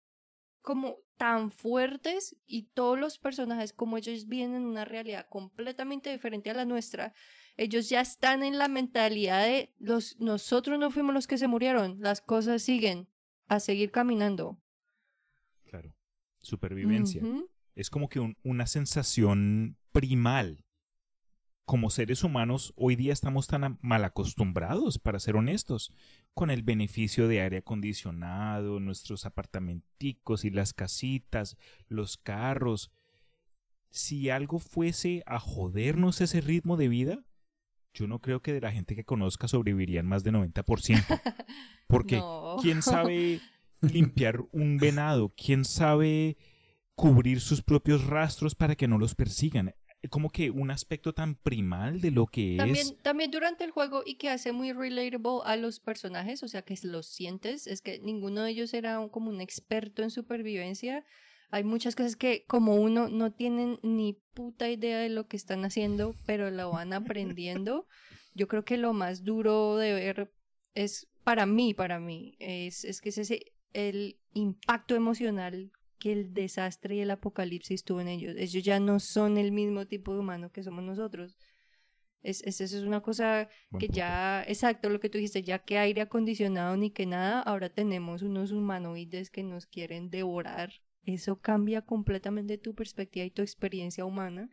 [0.62, 6.50] como tan fuertes y todos los personajes, como ellos vienen en una realidad completamente diferente
[6.50, 7.12] a la nuestra,
[7.56, 11.98] ellos ya están en la mentalidad de los, nosotros no fuimos los que se murieron,
[12.00, 13.08] las cosas siguen
[13.46, 14.60] a seguir caminando.
[15.64, 15.94] Claro,
[16.40, 17.22] supervivencia.
[17.74, 20.63] Es como que una sensación primal.
[21.64, 25.92] Como seres humanos, hoy día estamos tan mal acostumbrados, para ser honestos,
[26.34, 31.56] con el beneficio de aire acondicionado, nuestros apartamenticos y las casitas,
[31.88, 32.92] los carros.
[33.88, 37.24] Si algo fuese a jodernos ese ritmo de vida,
[37.94, 41.20] yo no creo que de la gente que conozca sobrevivirían más de 90%.
[41.86, 42.20] Porque
[42.60, 43.40] ¿quién sabe
[43.80, 45.32] limpiar un venado?
[45.34, 46.36] ¿Quién sabe
[46.94, 49.74] cubrir sus propios rastros para que no los persigan?
[50.10, 52.96] Como que un aspecto tan primal de lo que es.
[53.02, 56.78] También durante el juego y que hace muy relatable a los personajes, o sea que
[56.82, 61.04] los sientes, es que ninguno de ellos era como un experto en supervivencia
[61.54, 65.64] hay muchas cosas que como uno no tienen ni puta idea de lo que están
[65.64, 67.86] haciendo, pero lo van aprendiendo.
[68.34, 70.32] Yo creo que lo más duro de ver
[70.74, 75.70] es, para mí, para mí, es, es que es ese, el impacto emocional
[76.04, 78.34] que el desastre y el apocalipsis tuvo en ellos.
[78.36, 81.38] Ellos ya no son el mismo tipo de humano que somos nosotros.
[82.22, 85.78] Es, es, eso es una cosa que ya, exacto lo que tú dijiste, ya que
[85.78, 90.72] aire acondicionado ni que nada, ahora tenemos unos humanoides que nos quieren devorar
[91.06, 94.48] eso cambia completamente tu perspectiva y tu experiencia humana.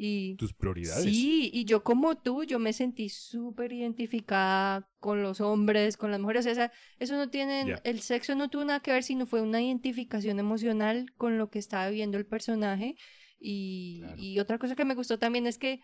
[0.00, 1.02] Y, tus prioridades.
[1.02, 6.20] Sí, y yo como tú, yo me sentí súper identificada con los hombres, con las
[6.20, 6.46] mujeres.
[6.46, 9.60] O sea, eso no tiene, el sexo no tuvo nada que ver, sino fue una
[9.60, 12.94] identificación emocional con lo que estaba viviendo el personaje.
[13.40, 15.80] Y, y otra cosa que me gustó también es que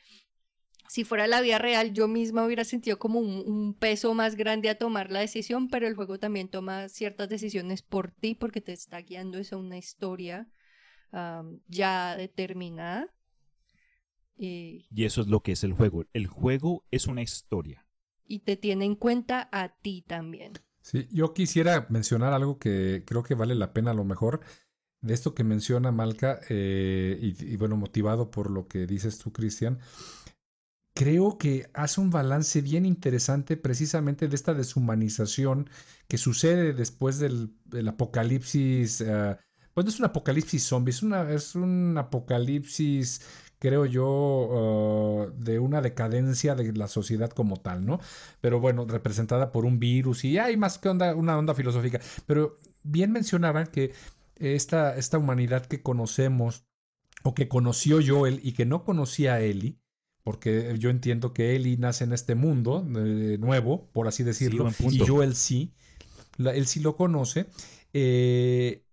[0.89, 4.79] si fuera la vida real, yo misma hubiera sentido como un, peso más grande a
[4.79, 8.99] tomar la decisión, pero el juego también toma ciertas decisiones por ti porque te está
[9.01, 10.49] guiando a una historia
[11.69, 13.14] ya determinada.
[14.37, 16.05] Y, y eso es lo que es el juego.
[16.13, 17.87] El juego es una historia.
[18.27, 20.55] Y te tiene en cuenta a ti también.
[20.81, 24.41] Sí, yo quisiera mencionar algo que creo que vale la pena a lo mejor
[25.01, 29.33] de esto que menciona Malca eh, y, y, bueno, motivado por lo que dices tú,
[29.33, 29.79] Cristian
[30.95, 35.69] creo que hace un balance bien interesante precisamente de esta deshumanización
[36.09, 37.53] que sucede después del,
[37.89, 39.01] apocalipsis.
[39.01, 39.37] Uh,
[39.75, 43.23] pues no es un apocalipsis zombie, es, una, es un apocalipsis,
[43.59, 48.01] creo yo, ah, de una decadencia de la sociedad como tal, ¿no?
[48.41, 52.01] Pero bueno, representada por un virus y hay más que onda, una onda filosófica.
[52.27, 53.93] Pero bien mencionaban que
[54.37, 56.67] esta, esta humanidad que conocemos
[57.23, 59.79] o que conoció Joel y que no conocía a Eli,
[60.23, 65.05] porque yo entiendo que Eli nace en este mundo eh, nuevo, por así decirlo, y
[65.05, 65.75] yo él sí,
[66.39, 67.47] él sí lo conoce.
[67.93, 68.84] Eh,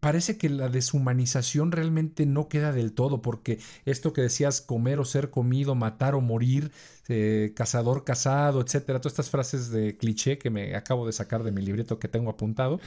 [0.00, 5.04] parece que la deshumanización realmente no queda del todo, porque esto que decías, comer o
[5.04, 6.72] ser comido, matar o morir,
[7.08, 11.52] eh, cazador casado, etcétera, todas estas frases de cliché que me acabo de sacar de
[11.52, 12.80] mi libreto que tengo apuntado.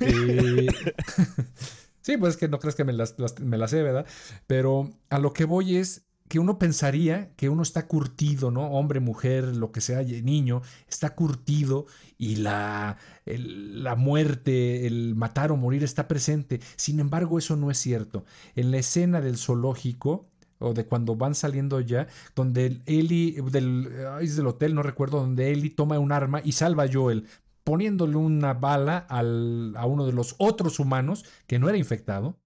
[2.00, 4.06] sí, pues es que no crees que me las, me las sé, ¿verdad?
[4.46, 8.70] Pero a lo que voy es, que uno pensaría que uno está curtido, ¿no?
[8.70, 11.86] Hombre, mujer, lo que sea, niño, está curtido
[12.18, 16.60] y la, la muerte, el matar o morir está presente.
[16.76, 18.24] Sin embargo, eso no es cierto.
[18.54, 24.36] En la escena del zoológico, o de cuando van saliendo ya, donde Eli, del, es
[24.36, 27.26] del hotel, no recuerdo, donde Eli toma un arma y salva a Joel,
[27.64, 32.38] poniéndole una bala al, a uno de los otros humanos que no era infectado.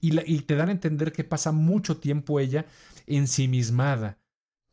[0.00, 2.66] Y, y te dan a entender que pasa mucho tiempo ella
[3.06, 4.18] ensimismada.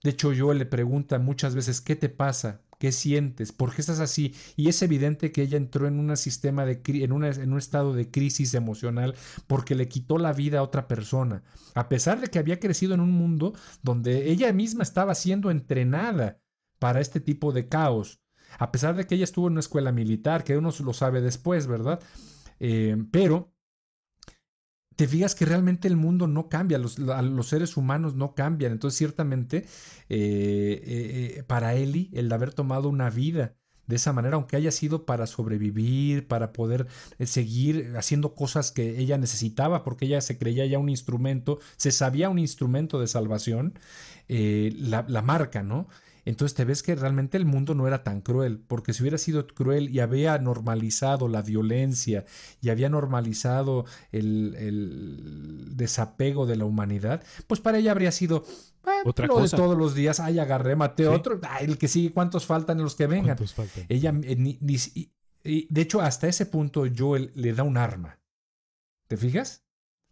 [0.03, 2.61] De hecho, yo le pregunta muchas veces, ¿qué te pasa?
[2.77, 3.53] ¿Qué sientes?
[3.53, 4.35] ¿Por qué estás así?
[4.57, 8.11] Y es evidente que ella entró en un sistema de en, en un estado de
[8.11, 9.15] crisis emocional
[9.47, 11.43] porque le quitó la vida a otra persona,
[11.75, 16.41] a pesar de que había crecido en un mundo donde ella misma estaba siendo entrenada
[16.79, 18.19] para este tipo de caos,
[18.59, 21.67] a pesar de que ella estuvo en una escuela militar, que uno lo sabe después,
[21.67, 22.01] ¿verdad?
[22.59, 23.52] Eh, pero
[24.95, 26.95] te fijas que realmente el mundo no cambia, los,
[27.47, 28.71] seres humanos no cambian.
[28.71, 29.65] Entonces, ciertamente, eh,
[30.09, 33.55] eh, eh, para Eli, el haber tomado una vida
[33.87, 36.87] de esa manera, aunque haya sido para sobrevivir, para poder
[37.25, 42.29] seguir haciendo cosas que ella necesitaba, porque ella se creía ya un instrumento, se sabía
[42.29, 43.77] un instrumento de salvación,
[44.29, 45.89] la marca, ¿no?
[46.25, 49.45] Entonces te ves que realmente el mundo no era tan cruel, porque si hubiera sido
[49.47, 52.25] cruel y había normalizado la violencia
[52.61, 58.45] y había normalizado el, desapego de la humanidad, pues para ella habría sido
[58.83, 59.55] ah, otra lo cosa.
[59.55, 63.07] de todos los días, ay, agarré, maté otro, el que sigue, ¿cuántos faltan los que
[63.07, 63.37] vengan?
[63.89, 64.13] Ella,
[65.43, 68.19] eh, de hecho, hasta ese punto Joel le da un arma.
[69.07, 69.62] ¿Te fijas?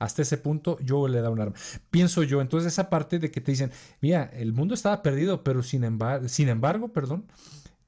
[0.02, 1.56] Hasta ese punto yo le da un arma.
[1.92, 5.62] Pienso yo, entonces esa parte de que te dicen, mira, el mundo estaba perdido, pero
[5.62, 7.28] sin embargo, sin embargo, perdón,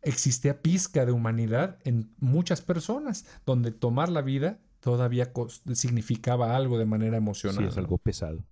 [0.04, 5.32] existía pizca de humanidad en muchas personas, donde tomar la vida todavía
[5.74, 7.64] significaba algo de manera emocional.
[7.64, 8.46] Sí, es algo pesado.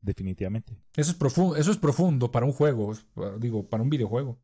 [0.00, 0.78] Definitivamente.
[0.94, 2.92] Eso es profundo, eso es profundo para un juego,
[3.40, 4.38] digo, para un videojuego.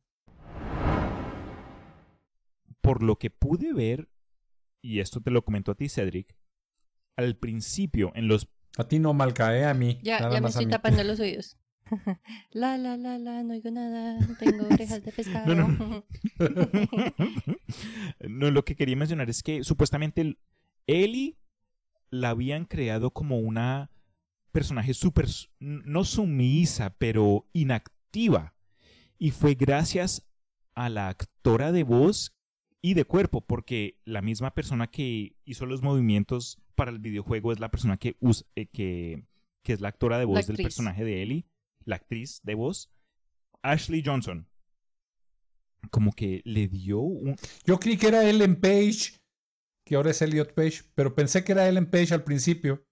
[2.80, 4.08] Por lo que pude ver,
[4.82, 6.34] y esto te lo comento a ti, Cedric,
[7.24, 8.48] al principio, en los...
[8.76, 9.98] A ti no malcae, a mí.
[10.02, 11.56] Ya, ya me estoy tapando los oídos.
[12.52, 15.54] la, la, la, la, no oigo nada, tengo orejas de pescado.
[15.54, 16.04] No, no.
[18.28, 20.38] no, lo que quería mencionar es que supuestamente
[20.86, 21.36] Ellie
[22.10, 23.90] la habían creado como una
[24.52, 25.26] personaje súper,
[25.58, 28.54] no sumisa, pero inactiva.
[29.18, 30.26] Y fue gracias
[30.74, 32.34] a la actora de voz
[32.82, 37.60] y de cuerpo, porque la misma persona que hizo los movimientos para el videojuego es
[37.60, 38.16] la persona que,
[38.56, 39.26] eh, que,
[39.62, 41.46] que, es la actora de voz del personaje de Ellie,
[41.84, 42.90] la actriz de voz,
[43.60, 44.48] Ashley Johnson.
[45.90, 47.36] Como que le dio un...
[47.66, 49.18] Yo creí que era Ellen Page,
[49.84, 52.82] que ahora es Elliot Page, pero pensé que era Ellen Page al principio.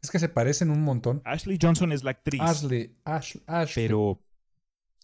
[0.00, 1.20] Es que se parecen un montón.
[1.24, 2.40] Ashley Johnson es la actriz.
[2.42, 3.42] Ashley, Ashley.
[3.74, 4.22] Pero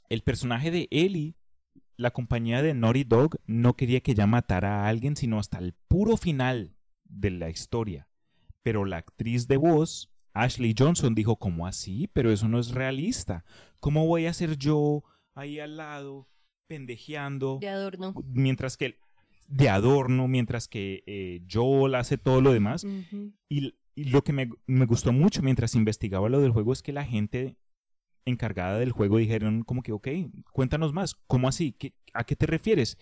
[0.08, 1.34] el personaje de Ellie
[1.98, 5.74] la compañía de Naughty Dog no quería que ella matara a alguien sino hasta el
[5.88, 8.08] puro final de la historia.
[8.62, 12.08] Pero la actriz de voz, Ashley Johnson, dijo, ¿cómo así?
[12.12, 13.44] Pero eso no es realista.
[13.80, 15.02] ¿Cómo voy a ser yo
[15.34, 16.28] ahí al lado,
[16.68, 17.58] pendejeando?
[17.60, 18.14] De adorno.
[18.24, 18.98] Mientras que...
[19.48, 22.86] De adorno, mientras que eh, Joel hace todo lo demás.
[23.48, 27.04] y, lo que me, me gustó mucho mientras investigaba lo del juego es que la
[27.04, 27.56] gente
[28.24, 30.08] encargada del juego dijeron como que, ok,
[30.52, 31.76] cuéntanos más, ¿cómo así?
[32.14, 32.98] ¿A qué te refieres?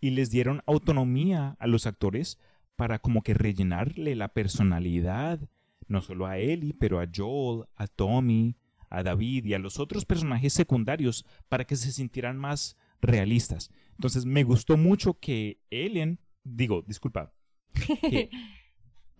[0.00, 2.38] Y les dieron autonomía a los actores
[2.76, 5.40] para como que rellenarle la personalidad,
[5.86, 8.56] no solo a Ellie, pero a Joel, a Tommy,
[8.88, 13.70] a David y a los otros personajes secundarios para que se sintieran más realistas.
[13.92, 17.32] Entonces me gustó mucho que Ellen, digo, disculpa.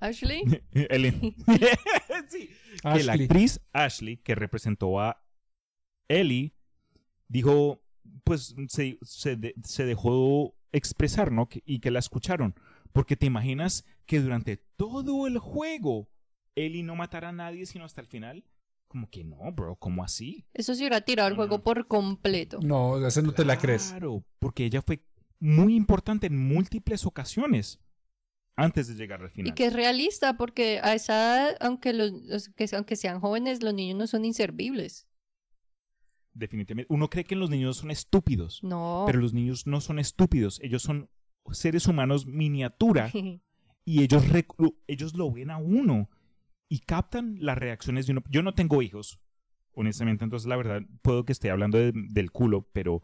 [0.01, 0.43] Ashley.
[0.73, 1.37] Ellen.
[2.29, 2.51] sí,
[2.83, 5.23] Que la actriz Ashley, que representó a
[6.11, 6.55] Ellie
[7.29, 7.83] dijo,
[8.25, 11.49] pues se, se, dejó expresar, ¿no?
[11.65, 12.55] y que la escucharon.
[12.93, 16.09] Porque te imaginas que durante todo el juego
[16.57, 18.45] Ellie no matara a nadie sino hasta el final.
[18.89, 20.49] Como que no, bro, ¿cómo así?
[20.53, 22.59] Eso sí hubiera tirado el juego por completo.
[22.61, 23.91] No, eso no te la crees.
[23.91, 25.05] Claro, porque ella fue
[25.39, 27.79] muy importante en múltiples ocasiones
[28.57, 29.53] antes de llegar al final.
[29.53, 33.75] Y que es realista, porque a esa edad, aunque, los, que, aunque sean jóvenes, los
[33.75, 35.07] niños no son inservibles.
[36.41, 36.93] Definitivamente.
[36.93, 38.65] Uno cree que los niños son estúpidos.
[38.65, 39.05] No.
[39.07, 40.59] Pero los niños no son estúpidos.
[40.63, 41.11] Ellos son
[41.53, 43.11] seres humanos miniatura
[43.85, 44.25] y ellos,
[44.87, 46.09] ellos lo ven a uno
[46.67, 48.23] y captan las reacciones de uno.
[48.31, 49.21] Yo no tengo hijos,
[49.73, 53.03] honestamente, entonces la verdad puedo que esté hablando del culo, pero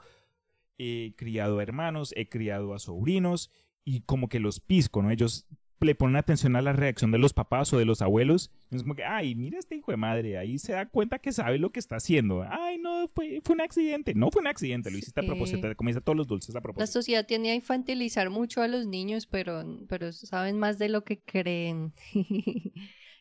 [0.78, 3.50] he criado a hermanos, he criado a sobrinos
[3.84, 5.10] y como que los pisco, ¿no?
[5.10, 5.46] Ellos
[5.80, 8.50] le ponen atención a la reacción de los papás o de los abuelos.
[8.70, 11.58] Es como que, ay, mira este hijo de madre, ahí se da cuenta que sabe
[11.58, 12.44] lo que está haciendo.
[12.48, 14.14] Ay, no, fue, fue un accidente.
[14.14, 16.82] No fue un accidente, lo hiciste a propósito, te comiste todos los dulces a propósito.
[16.82, 21.04] La sociedad tiene a infantilizar mucho a los niños, pero, pero saben más de lo
[21.04, 21.92] que creen.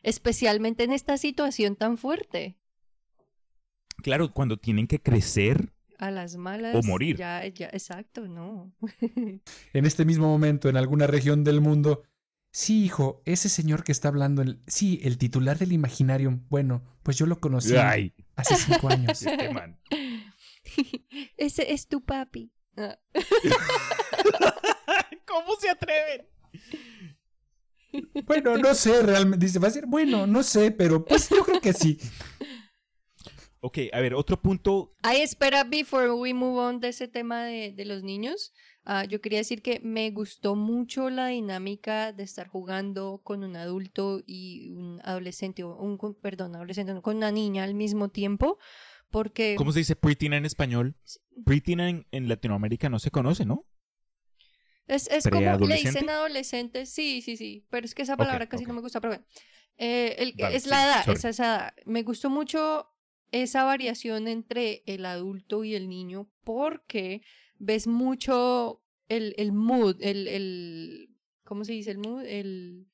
[0.04, 2.58] Especialmente en esta situación tan fuerte.
[3.98, 6.76] Claro, cuando tienen que crecer a las malas.
[6.76, 7.18] O morir.
[7.18, 8.74] Ya, ya, exacto, no.
[9.74, 12.04] en este mismo momento, en alguna región del mundo,
[12.56, 16.46] Sí, hijo, ese señor que está hablando, el, sí, el titular del Imaginarium.
[16.48, 19.22] Bueno, pues yo lo conocí hace cinco años.
[19.26, 19.78] Este
[21.38, 22.54] Ese es tu papi.
[22.78, 22.98] Ah.
[25.28, 26.30] ¿Cómo se atreven?
[28.26, 29.48] Bueno, no sé, realmente.
[29.48, 32.00] Dice, va a ser, bueno, no sé, pero pues yo creo que sí.
[33.66, 34.94] Ok, a ver, otro punto.
[35.02, 38.54] Ay, espera, before we move on de ese tema de, de los niños.
[38.84, 43.56] ah, yo quería decir que me gustó mucho la dinámica de estar jugando con un
[43.56, 48.60] adulto y un adolescente, o un, perdón, adolescente, no, con una niña al mismo tiempo,
[49.10, 50.96] porque ¿Cómo se dice preteen en español?
[51.44, 53.66] Preteen en, en Latinoamérica no se conoce, ¿no?
[54.88, 58.66] Es, es como le dicen adolescentes, sí, sí, sí, pero es que esa palabra casi
[58.66, 59.26] no me gusta, pero bueno.
[59.78, 61.18] Eh, el- es sí, la edad, sorry.
[61.18, 61.74] esa es la edad.
[61.86, 62.92] Me gustó mucho
[63.32, 67.22] esa variación entre el adulto y el niño porque
[67.58, 71.10] ves mucho el, el mood, el, el,
[71.44, 72.24] ¿cómo se dice el mood?
[72.26, 72.88] El,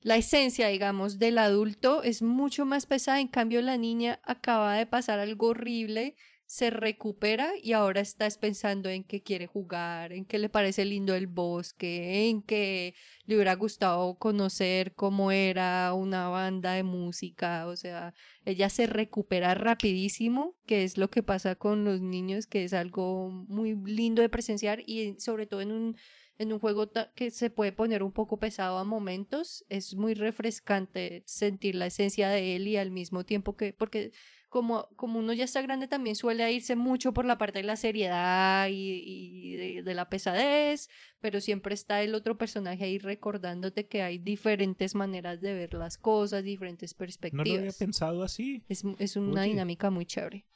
[0.00, 3.20] la esencia, digamos, del adulto es mucho más pesada.
[3.20, 6.14] En cambio, la niña acaba de pasar algo horrible,
[6.54, 11.16] se recupera y ahora estás pensando en que quiere jugar, en que le parece lindo
[11.16, 12.94] el bosque, en que
[13.26, 17.66] le hubiera gustado conocer cómo era una banda de música.
[17.66, 22.62] O sea, ella se recupera rapidísimo, que es lo que pasa con los niños, que
[22.62, 25.96] es algo muy lindo de presenciar y sobre todo en un
[26.36, 31.22] en un juego que se puede poner un poco pesado a momentos, es muy refrescante
[31.26, 34.10] sentir la esencia de él y al mismo tiempo que, porque
[34.54, 37.74] como, como uno ya está grande también suele irse mucho por la parte de la
[37.74, 40.88] seriedad y, y de, de la pesadez,
[41.18, 45.98] pero siempre está el otro personaje ahí recordándote que hay diferentes maneras de ver las
[45.98, 47.76] cosas, diferentes No lo había perspectivas.
[47.78, 48.62] pensado así.
[48.68, 49.50] es, es una Oye.
[49.50, 50.46] dinámica muy chévere.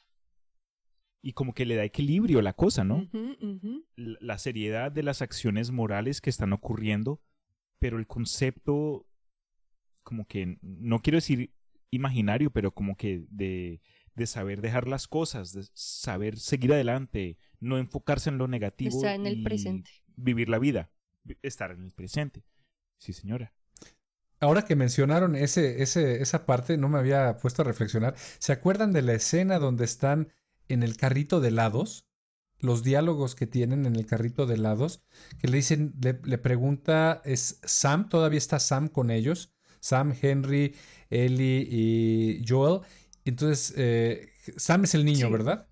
[1.21, 3.05] Y como que le da equilibrio a la cosa, ¿no?
[3.97, 7.21] La la seriedad de las acciones morales que están ocurriendo,
[7.79, 9.05] pero el concepto,
[10.03, 11.51] como que, no quiero decir
[11.91, 13.81] imaginario, pero como que de,
[14.15, 18.95] de saber dejar las cosas, de saber seguir adelante, no enfocarse en lo negativo.
[18.97, 19.91] Está en el y presente.
[20.15, 20.91] Vivir la vida,
[21.23, 22.43] vi- estar en el presente.
[22.97, 23.53] Sí, señora.
[24.41, 28.15] Ahora que mencionaron ese, ese, esa parte, no me había puesto a reflexionar.
[28.39, 30.31] ¿Se acuerdan de la escena donde están
[30.69, 32.05] en el carrito de helados?
[32.59, 35.01] Los diálogos que tienen en el carrito de helados,
[35.39, 38.09] que le dicen, le, le pregunta, ¿es Sam?
[38.09, 39.53] ¿Todavía está Sam con ellos?
[39.79, 40.75] Sam, Henry,
[41.09, 42.81] Ellie y Joel.
[43.25, 45.31] Entonces, eh, Sam es el niño, Sí.
[45.31, 45.67] ¿verdad?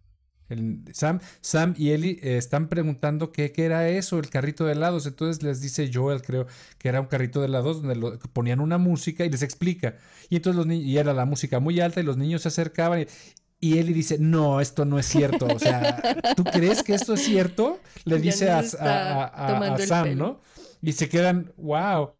[0.49, 4.73] El- Sam, Sam y Ellie eh, están preguntando qué, qué era eso, el carrito de
[4.73, 5.05] helados.
[5.05, 6.47] Entonces les dice Joel, creo,
[6.77, 9.95] que era un carrito de helados donde lo- ponían una música y les explica.
[10.29, 13.01] Y entonces los niños, y era la música muy alta y los niños se acercaban
[13.01, 13.07] y,
[13.59, 15.47] y Ellie dice, no, esto no es cierto.
[15.47, 16.01] O sea,
[16.35, 17.79] ¿tú crees que esto es cierto?
[18.05, 20.15] Le Ya dice a, a- a- Sam.
[20.17, 20.41] ¿no?
[20.81, 22.13] Y se quedan, wow,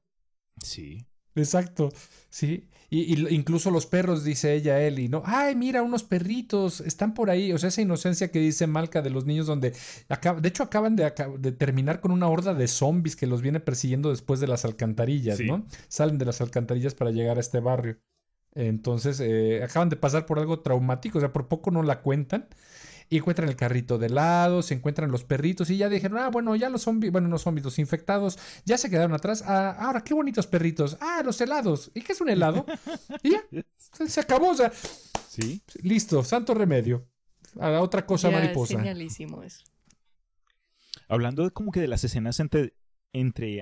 [0.64, 1.07] Sí.
[1.42, 1.92] Exacto,
[2.30, 2.68] sí.
[2.90, 5.22] Y, y incluso los perros, dice ella a Ellie, ¿no?
[5.26, 7.52] Ay, mira, unos perritos, están por ahí.
[7.52, 9.74] O sea, esa inocencia que dice Malca de los niños donde,
[10.08, 13.60] acaba- de hecho, acaban de, de terminar con una horda de zombies que los viene
[13.60, 15.46] persiguiendo después de las alcantarillas, Sí.
[15.48, 15.66] ¿no?
[15.90, 17.98] Salen de las alcantarillas para llegar a este barrio.
[18.56, 22.48] Entonces, eh, acaban de pasar por algo traumático, o sea, por poco no la cuentan.
[23.10, 26.56] Y encuentran el carrito de helado, se encuentran los perritos y ya dijeron, ah, bueno,
[26.58, 29.44] ya los zombies, bueno, no zombies, los infectados ya se quedaron atrás.
[29.48, 30.98] Ah, ahora, qué bonitos perritos.
[31.00, 31.90] Ah, los helados.
[31.96, 32.66] ¿Y qué es un helado?
[33.24, 33.44] y ya,
[33.78, 34.72] se- se acabó, o sea,
[35.30, 35.62] Sí.
[35.84, 37.08] listo, santo remedio.
[37.60, 38.76] A la otra cosa Ya, mariposa.
[38.78, 39.64] genialísimo eso.
[41.08, 42.74] Hablando de como que de las escenas entre,
[43.14, 43.62] entre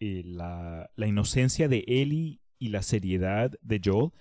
[0.00, 4.12] eh, la, la inocencia de Ellie y la seriedad de Joel,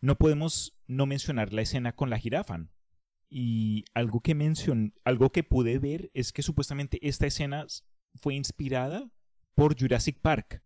[0.00, 2.60] no podemos no mencionar la escena con la jirafa.
[3.28, 7.66] Y algo que mencion, algo que pude ver es que supuestamente esta escena
[8.14, 9.10] fue inspirada
[9.54, 10.62] por Jurassic Park.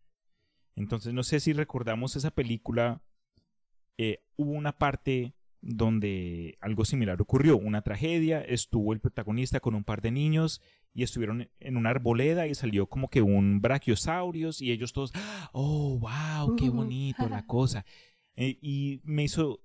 [0.76, 3.02] Entonces no sé si recordamos esa película.
[3.98, 9.84] eh, hubo una parte donde algo similar ocurrió, una tragedia, estuvo el protagonista con un
[9.84, 10.62] par de niños
[10.94, 15.12] y estuvieron en una arboleda y salió como que un brachiosaurios y ellos todos,
[15.52, 17.84] oh, wow, qué bonito la cosa.
[18.36, 19.60] Eh, y me hizo,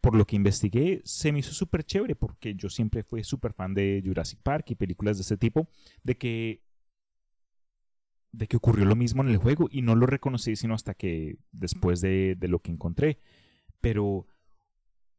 [0.00, 3.74] por lo que investigué, se me hizo súper chévere porque yo siempre fui súper fan
[3.74, 5.68] de Jurassic Park y películas de ese tipo,
[6.02, 6.62] de que
[8.32, 11.38] de que ocurrió lo mismo en el juego y no lo reconocí sino hasta que
[11.52, 13.18] después de, lo que encontré.
[13.80, 14.26] Pero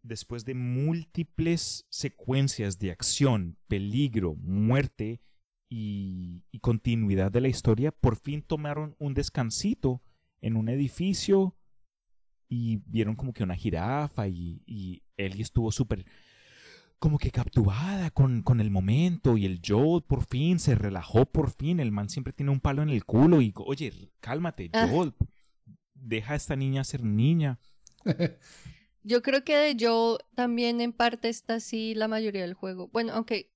[0.03, 5.21] después de múltiples secuencias de acción, peligro, muerte
[5.69, 10.01] y continuidad de la historia, por fin tomaron un descansito
[10.39, 11.57] en un edificio
[12.49, 16.05] y vieron como que una jirafa y, y Ellie estuvo súper
[16.99, 21.51] como que capturada con, con el momento y el Joel por fin se relajó por
[21.51, 24.87] fin, el man siempre tiene un palo en el culo y oye, cálmate, Ah.
[24.89, 25.13] Joel,
[25.93, 27.59] deja a esta niña ser niña.
[29.03, 32.87] Yo creo que de Joel también en parte está así la mayoría del juego.
[32.87, 33.53] Bueno, aunque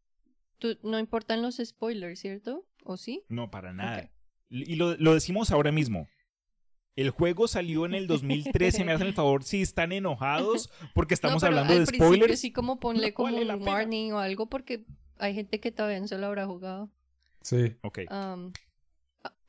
[0.60, 2.66] tú, no importan los spoilers, ¿cierto?
[2.84, 3.24] ¿O sí?
[3.28, 4.12] No, para nada.
[4.50, 6.08] Y lo, lo decimos ahora mismo.
[7.02, 11.42] El juego salió en el 2013, me hacen el favor si están enojados porque estamos
[11.44, 12.40] No, pero hablando al de principio spoilers.
[12.40, 13.56] Sí, como ponle No como un pena.
[13.56, 14.86] warning o algo porque
[15.20, 16.90] hay gente que todavía no se lo habrá jugado.
[17.42, 17.76] Sí.
[17.82, 18.00] Ok.
[18.10, 18.52] Um,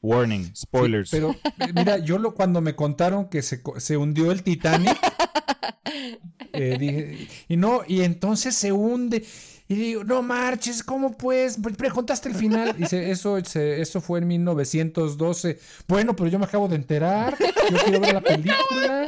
[0.00, 1.10] Warning, spoilers.
[1.10, 4.98] Sí, pero eh, mira, yo lo, cuando me contaron que se, se hundió el Titanic,
[6.52, 9.24] eh, dije, y no, y entonces se hunde.
[9.72, 11.56] Y digo, no marches, ¿cómo pues?
[11.56, 12.76] Pre- Preguntaste el final.
[12.76, 15.58] Dice, eso, eso fue en 1912.
[15.88, 17.34] Bueno, pero yo me acabo de enterar.
[17.70, 19.06] Yo quiero ver la película.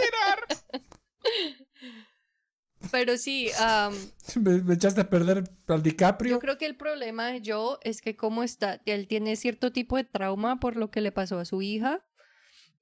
[2.91, 3.95] pero sí, um,
[4.43, 6.31] Me, me echaste a perder al DiCaprio.
[6.33, 9.97] Yo creo que el problema de Joe es que como está, él tiene cierto tipo
[9.97, 12.05] de trauma por lo que le pasó a su hija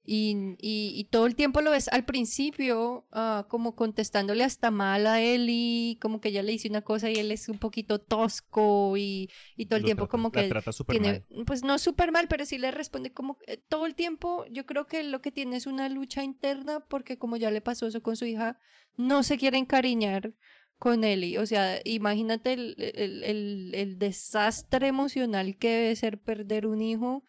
[0.05, 5.07] y, y, y todo el tiempo lo ves al principio ah, como contestándole hasta mal
[5.07, 7.99] a él y como que ella le dice una cosa y él es un poquito
[7.99, 11.25] tosco y, y todo el Lo tiempo trata- como la que trata súper tiene, mal.
[11.45, 14.45] pues no súper mal, pero sí le responde como eh, todo el tiempo.
[14.51, 17.87] Yo creo que lo que tiene es una lucha interna porque como ya le pasó
[17.87, 18.59] eso con su hija,
[18.97, 20.33] no se quiere encariñar
[20.77, 21.39] con Ellie.
[21.39, 27.23] O sea, imagínate el, el, el- el desastre emocional que debe ser perder un hijo,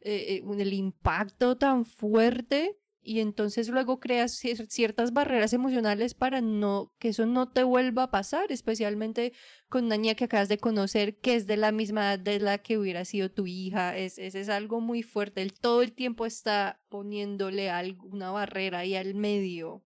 [0.00, 2.78] eh, el impacto tan fuerte.
[3.02, 8.04] Y entonces luego creas cier- ciertas barreras emocionales para no que eso no te vuelva
[8.04, 9.32] a pasar, especialmente
[9.68, 12.58] con una niña que acabas de conocer, que es de la misma edad de la
[12.58, 13.96] que hubiera sido tu hija.
[13.96, 15.42] Es, es, algo muy fuerte.
[15.42, 19.84] Él todo el tiempo está poniéndole algo, una barrera ahí al medio.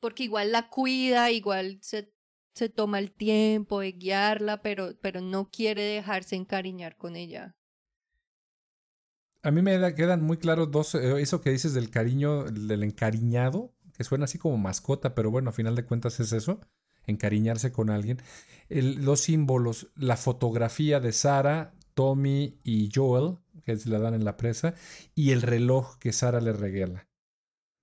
[0.00, 2.13] Porque igual la cuida, igual se,
[2.54, 7.56] se toma el tiempo de guiarla, pero, pero no quiere dejarse encariñar con ella.
[9.42, 12.82] A mí me da- quedan muy claros dos, eh, eso que dices del cariño, del
[12.82, 16.60] encariñado, que suena así como mascota, pero bueno, a final de cuentas es eso,
[17.06, 18.18] encariñarse con alguien.
[18.70, 24.36] Los símbolos, la fotografía de Sara, Tommy y Joel, que se la dan en la
[24.36, 24.74] presa,
[25.14, 27.06] y el reloj que Sara le regala.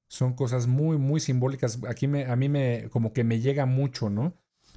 [0.10, 1.80] Son cosas muy, muy simbólicas.
[1.88, 4.36] Aquí me, a mí me, como que me llega mucho, ¿no?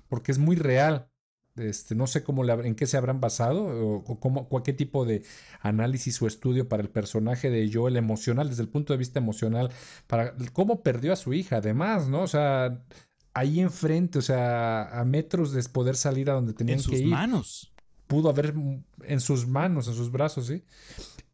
[0.09, 1.09] Porque es muy real.
[1.57, 5.05] Este, no sé cómo le hab- en qué se habrán basado o, cómo, qué tipo
[5.05, 5.23] de
[5.61, 9.71] análisis o estudio para el personaje de Joel emocional, desde el punto de vista emocional,
[10.09, 12.23] para cómo perdió a su hija, además, ¿no?
[12.23, 12.83] O sea,
[13.35, 17.01] ahí enfrente, o sea, a metros de poder salir a donde tenían en que sus
[17.01, 17.73] ir, manos.
[18.09, 20.65] pudo haber mm, en sus manos, en sus brazos, ¿sí?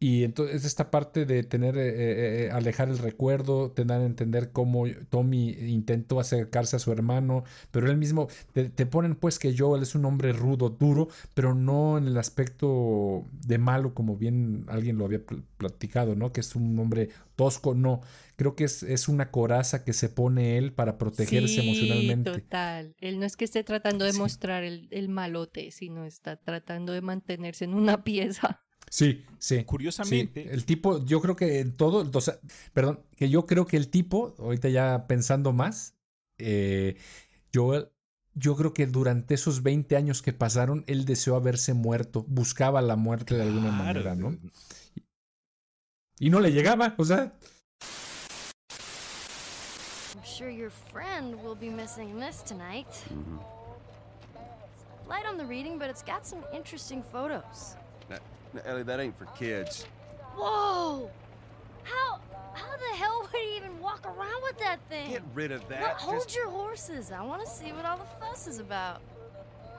[0.03, 4.51] Y entonces esta parte de tener, eh, eh, eh, alejar el recuerdo, tener a entender
[4.51, 9.55] cómo Tommy intentó acercarse a su hermano, pero él mismo, te, te ponen pues que
[9.55, 14.65] Joel es un hombre rudo, duro, pero no en el aspecto de malo, como bien
[14.69, 16.33] alguien lo había pl- platicado, ¿no?
[16.33, 18.01] Que es un hombre tosco, no.
[18.37, 22.31] Creo que es, es una coraza que se pone él para protegerse Sí, emocionalmente.
[22.41, 22.95] Total.
[23.01, 24.19] Él no es que esté tratando de Sí.
[24.19, 28.61] mostrar el, el malote, sino está tratando de mantenerse en una pieza.
[28.89, 29.57] Sí, sí.
[29.57, 32.39] Sí, Curiosamente, el tipo, yo creo que en todo, o sea,
[32.73, 35.95] perdón, que yo creo que el tipo, ahorita ya pensando más,
[36.37, 36.95] eh,
[37.53, 37.89] Joel,
[38.33, 42.95] yo creo que durante esos 20 años que pasaron, él deseó haberse muerto, buscaba la
[42.95, 44.37] muerte de alguna claro, manera, ¿no?
[46.19, 47.33] Y no le llegaba, o sea,
[50.13, 52.85] I'm sure your friend will be missing this tonight.
[53.09, 53.37] Mm-hmm.
[55.09, 57.75] Light on the reading, but it's got some interesting photos.
[58.11, 58.17] Now,
[58.53, 59.85] now, Ellie, that ain't for kids.
[60.35, 61.09] Whoa!
[61.83, 62.19] How
[62.53, 65.09] how the hell would he even walk around with that thing?
[65.09, 65.93] Get rid of Well, that.
[66.01, 67.11] hold Just- your horses.
[67.11, 69.01] I want to see what all the fuss is about.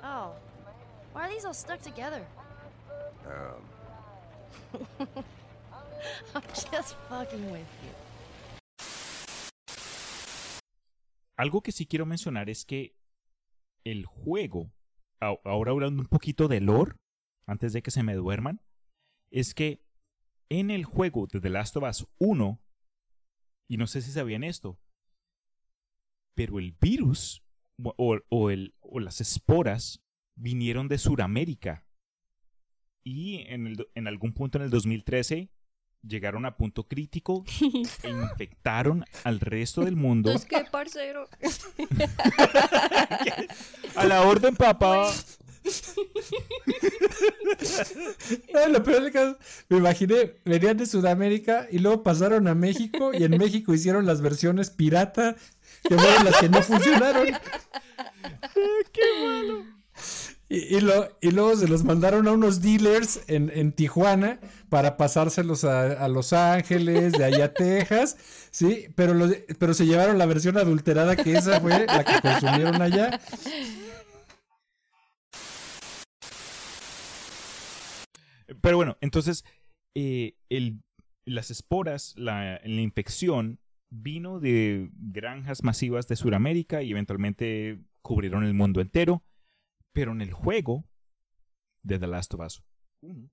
[0.03, 0.33] Oh,
[1.13, 2.25] why are these all stuck together?
[3.27, 3.63] Um,
[6.35, 7.91] I'm just fucking with you.
[11.37, 12.95] algo que sí quiero mencionar es que
[13.85, 14.71] el juego,
[15.21, 16.93] ahora hablando un poquito de lore,
[17.47, 18.61] antes de que se me duerman,
[19.31, 19.85] es que
[20.51, 22.61] en el juego de The Last of Us 1,
[23.69, 24.79] y no sé si sabían esto,
[26.35, 27.43] pero el virus
[27.83, 30.03] o, o- el- o las esporas
[30.37, 31.87] vinieron de Sudamérica.
[33.05, 35.51] Y en, el en algún punto en el 2013
[36.07, 37.45] llegaron a punto crítico
[38.03, 40.31] e infectaron al resto del mundo.
[40.31, 41.27] Entonces, ¿qué, parcero?
[43.97, 45.11] A la orden, papá.
[48.55, 53.13] No, lo peor del caso, me imaginé, venían de Sudamérica y luego pasaron a México
[53.15, 55.37] y en México hicieron las versiones pirata,
[55.89, 57.27] que fueron las que no funcionaron.
[58.93, 59.65] ¡Qué malo!
[60.49, 64.99] Y, y lo- y luego se los mandaron a unos dealers en, en Tijuana para
[64.99, 68.19] pasárselos a, a Los Ángeles, de allá a Texas,
[68.51, 72.83] sí, pero, los- pero se llevaron la versión adulterada que esa fue la que consumieron
[72.83, 73.19] allá.
[78.61, 79.45] Pero bueno, entonces
[79.95, 80.83] eh, el-
[81.25, 88.55] las esporas, la, la infección vino de granjas masivas de Sudamérica y eventualmente cubrieron el
[88.55, 89.23] mundo entero.
[89.93, 90.85] Pero en el juego
[91.83, 92.63] de The Last of Us
[93.03, 93.31] 1,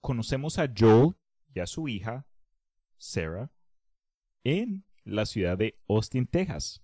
[0.00, 1.14] conocemos a Joel
[1.54, 2.26] y a su hija,
[2.98, 3.52] Sarah,
[4.44, 6.82] en la ciudad de Austin, Texas.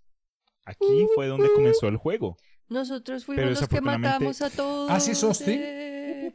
[0.65, 2.37] Aquí fue donde comenzó el juego.
[2.69, 4.91] Nosotros Pero fuimos los que matamos a todos.
[4.91, 5.13] ¿Ah, sí
[5.49, 6.33] eh.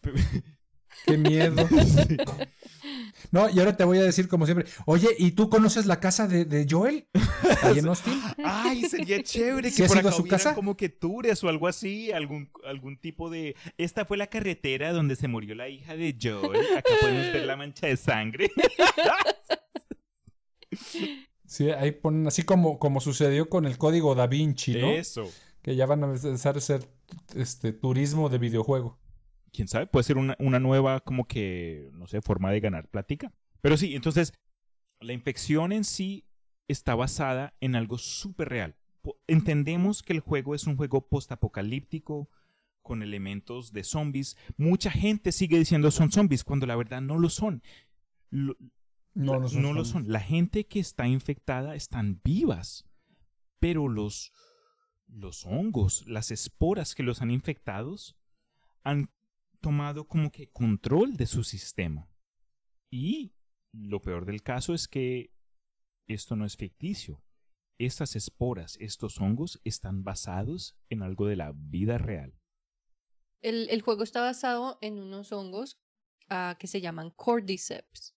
[1.06, 1.68] Qué miedo.
[3.30, 6.26] No, y ahora te voy a decir como siempre, oye, ¿y tú conoces la casa
[6.26, 7.08] de, de Joel?
[7.62, 8.20] Ahí en Austin.
[8.44, 10.54] Ay, sería chévere ¿Sí que por a su casa?
[10.54, 13.56] como que tours o algo así, algún, algún tipo de...
[13.78, 16.60] Esta fue la carretera donde se murió la hija de Joel.
[16.76, 18.50] Acá podemos ver la mancha de sangre.
[21.56, 24.90] Sí, ahí ponen así como, como sucedió con el código Da Vinci, ¿no?
[24.90, 25.24] Eso.
[25.62, 26.86] Que ya van a empezar a hacer
[27.34, 28.98] este turismo de videojuego.
[29.54, 33.32] Quién sabe, puede ser una, una nueva como que, no sé, forma de ganar plática.
[33.62, 34.34] Pero sí, entonces,
[35.00, 36.26] la infección en sí
[36.68, 38.76] está basada en algo súper real.
[39.26, 42.28] Entendemos que el juego es un juego postapocalíptico
[42.82, 44.36] con elementos de zombies.
[44.58, 47.62] Mucha gente sigue diciendo son zombies cuando la verdad no lo son.
[48.28, 48.58] Lo-
[49.16, 50.12] No, no son lo son.
[50.12, 52.84] La gente que está infectada están vivas,
[53.58, 54.30] pero los,
[55.08, 58.14] los hongos, las esporas que los han infectados,
[58.82, 59.10] han
[59.62, 62.10] tomado como que control de su sistema.
[62.90, 63.32] Y
[63.72, 65.32] lo peor del caso es que
[66.06, 67.22] esto no es ficticio.
[67.78, 72.38] Estas esporas, estos hongos, están basados en algo de la vida real.
[73.40, 75.80] El, el juego está basado en unos hongos
[76.28, 78.15] ah, que se llaman cordyceps,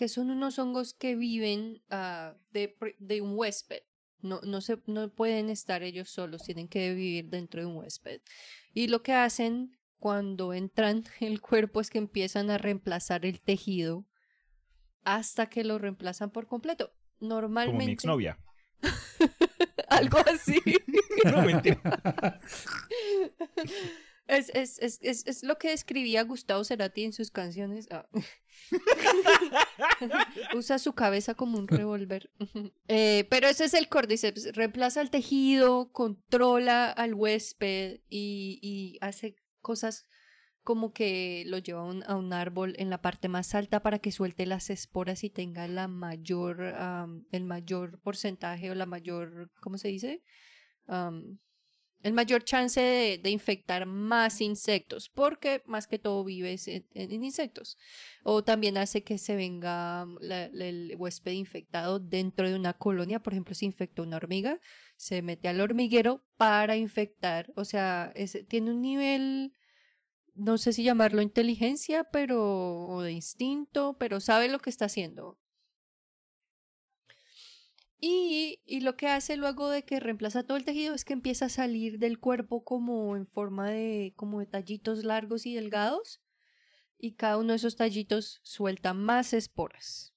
[0.00, 3.82] que son unos hongos que viven ah, de, de un huésped.
[4.22, 8.22] No, no, se, no pueden estar ellos solos, tienen que vivir dentro de un huésped.
[8.72, 14.06] Y lo que hacen cuando entran el cuerpo es que empiezan a reemplazar el tejido
[15.04, 16.94] hasta que lo reemplazan por completo.
[17.18, 17.84] Como Normalmente.
[17.84, 18.38] mi exnovia.
[19.88, 20.62] Algo así.
[21.30, 21.78] No, mentira.
[24.30, 27.88] Es, es, es, es, es lo que describía Gustavo Cerati en sus canciones.
[27.90, 28.06] Ah.
[30.54, 32.30] Usa su cabeza como un revólver.
[32.86, 34.54] Eh, pero ese es el cordyceps.
[34.54, 40.06] Reemplaza el tejido, controla al huésped y, y hace cosas
[40.62, 43.98] como que lo lleva a un, a un árbol en la parte más alta para
[43.98, 49.50] que suelte las esporas y tenga la mayor, am, el mayor porcentaje o la mayor,
[49.60, 50.22] ¿cómo se dice?
[50.86, 51.38] Am,
[52.02, 56.84] el mayor chance de, infectar más insectos, porque más que todo vives en,
[57.24, 57.76] insectos.
[58.22, 63.20] O también hace que se venga el huésped infectado dentro de una colonia.
[63.20, 64.60] Por ejemplo, si infectó una hormiga,
[64.96, 67.52] se mete al hormiguero para infectar.
[67.56, 68.14] O sea,
[68.48, 69.52] tiene un nivel,
[70.34, 75.38] no sé si llamarlo inteligencia, pero, o de instinto, pero sabe lo que está haciendo.
[78.02, 81.50] Y, lo que hace luego de que reemplaza todo el tejido es que empieza a
[81.50, 86.22] salir del cuerpo como en forma de, como tallitos largos y delgados.
[86.96, 90.14] Y cada uno de esos tallitos suelta más esporas.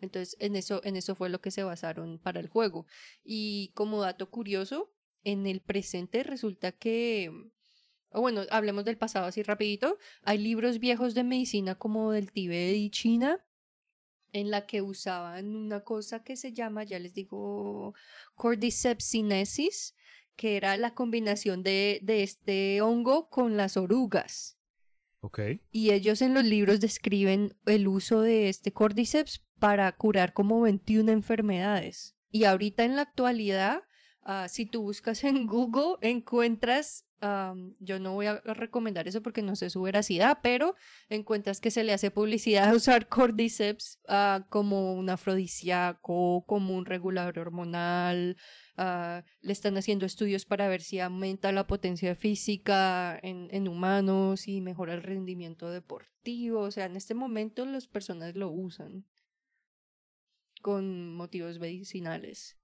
[0.00, 2.86] Entonces, en eso, en eso fue lo que se basaron para el juego.
[3.22, 4.92] Y como dato curioso,
[5.22, 7.30] en el presente resulta que,
[8.10, 9.98] bueno, hablemos del pasado así rapidito.
[10.22, 13.44] Hay libros viejos de medicina como del Tíbet y China
[14.32, 17.94] en la que usaban una cosa que se llama, ya les digo,
[18.34, 19.94] Cordyceps sinensis,
[20.36, 24.58] que era la combinación de, de este hongo con las orugas.
[25.20, 25.40] Ok.
[25.70, 31.12] Y ellos en los libros describen el uso de este Cordyceps para curar como 21
[31.12, 32.16] enfermedades.
[32.32, 33.82] Y ahorita en la actualidad,
[34.22, 39.42] ah, si tú buscas en Google, encuentras, am, yo no voy a recomendar eso porque
[39.42, 40.74] no sé su veracidad, pero
[41.08, 46.84] encuentras que se le hace publicidad a usar Cordyceps ah, como un afrodisíaco, como un
[46.84, 48.36] regulador hormonal.
[48.76, 54.60] ah, le están haciendo estudios para ver si aumenta la potencia física en humanos y
[54.60, 56.60] mejora el rendimiento deportivo.
[56.60, 59.04] O sea, en este momento las personas lo usan
[60.62, 62.56] con motivos medicinales.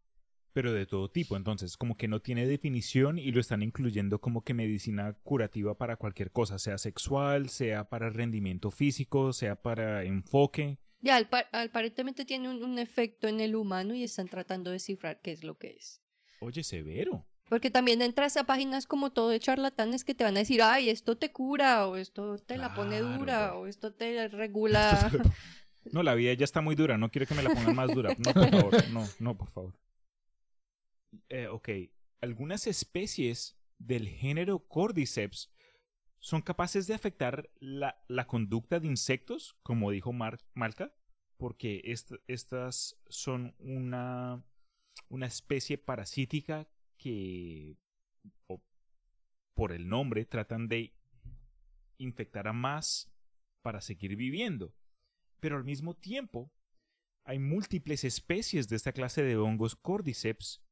[0.58, 4.42] Pero de todo tipo, entonces, como que no tiene definición y lo están incluyendo como
[4.42, 10.78] que medicina curativa para cualquier cosa, sea sexual, sea para rendimiento físico, sea para enfoque.
[11.00, 14.74] Ya, al par- aparentemente tiene un, un efecto en el humano y están tratando de
[14.74, 16.02] descifrar qué es lo que es.
[16.40, 17.24] Oye, severo.
[17.48, 20.90] Porque también entras a páginas como todo de charlatanes que te van a decir, ay,
[20.90, 25.08] esto te cura, o esto te la pone dura, o esto te regula.
[25.92, 26.98] No, la vida ya está muy dura.
[26.98, 28.10] No quiero que me la pongan más dura.
[28.18, 28.88] No, por favor.
[28.90, 29.74] No, no, por favor.
[31.28, 31.68] Eh, ok.
[32.20, 35.52] Algunas especies del género Cordyceps
[36.18, 40.92] son capaces de afectar la, conducta de insectos, como dijo Mar- Malca,
[41.36, 44.44] porque est- estas son una,
[45.08, 47.76] una especie parasítica que,
[49.54, 50.94] por el nombre, tratan de
[51.98, 53.12] infectar a más
[53.62, 54.74] para seguir viviendo.
[55.40, 56.52] Pero al mismo tiempo,
[57.24, 60.64] hay múltiples especies de esta clase de hongos Cordyceps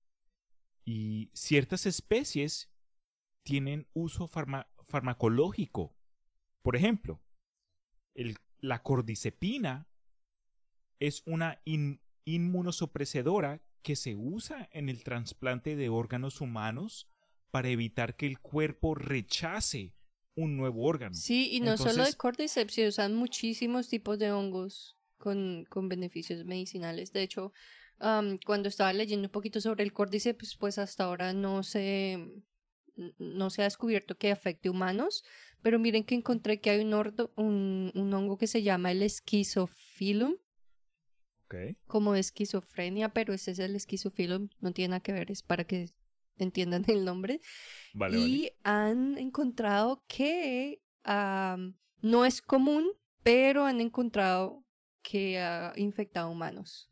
[0.86, 2.70] y ciertas especies
[3.42, 5.94] tienen uso farma- farmacológico.
[6.62, 7.20] Por ejemplo,
[8.14, 9.88] el- la cordycepina
[10.98, 12.00] es una in-
[13.82, 17.08] que se usa en el trasplante de órganos humanos
[17.50, 19.94] para evitar que el cuerpo rechace
[20.34, 21.14] un nuevo órgano.
[21.14, 26.44] Sí, y no solo de cordyceps, se usan muchísimos tipos de hongos con, con beneficios
[26.44, 27.12] medicinales.
[27.12, 27.52] De hecho,
[27.98, 32.42] am, cuando estaba leyendo un poquito sobre el cordyceps, pues hasta ahora no se,
[33.18, 35.24] no se ha descubierto que afecte humanos,
[35.62, 39.02] pero miren que encontré que hay un, ordo- un, un hongo que se llama el
[39.02, 40.36] esquizofilum,
[41.44, 41.54] Ok.
[41.86, 45.90] como esquizofrenia, pero ese es el esquizofilum, no tiene nada que ver, es para que
[46.38, 47.40] entiendan el nombre
[47.94, 48.56] Vale, y vale.
[48.64, 50.82] han encontrado que
[52.02, 52.90] no es común,
[53.22, 54.64] pero han encontrado
[55.02, 56.90] que ha infectado humanos.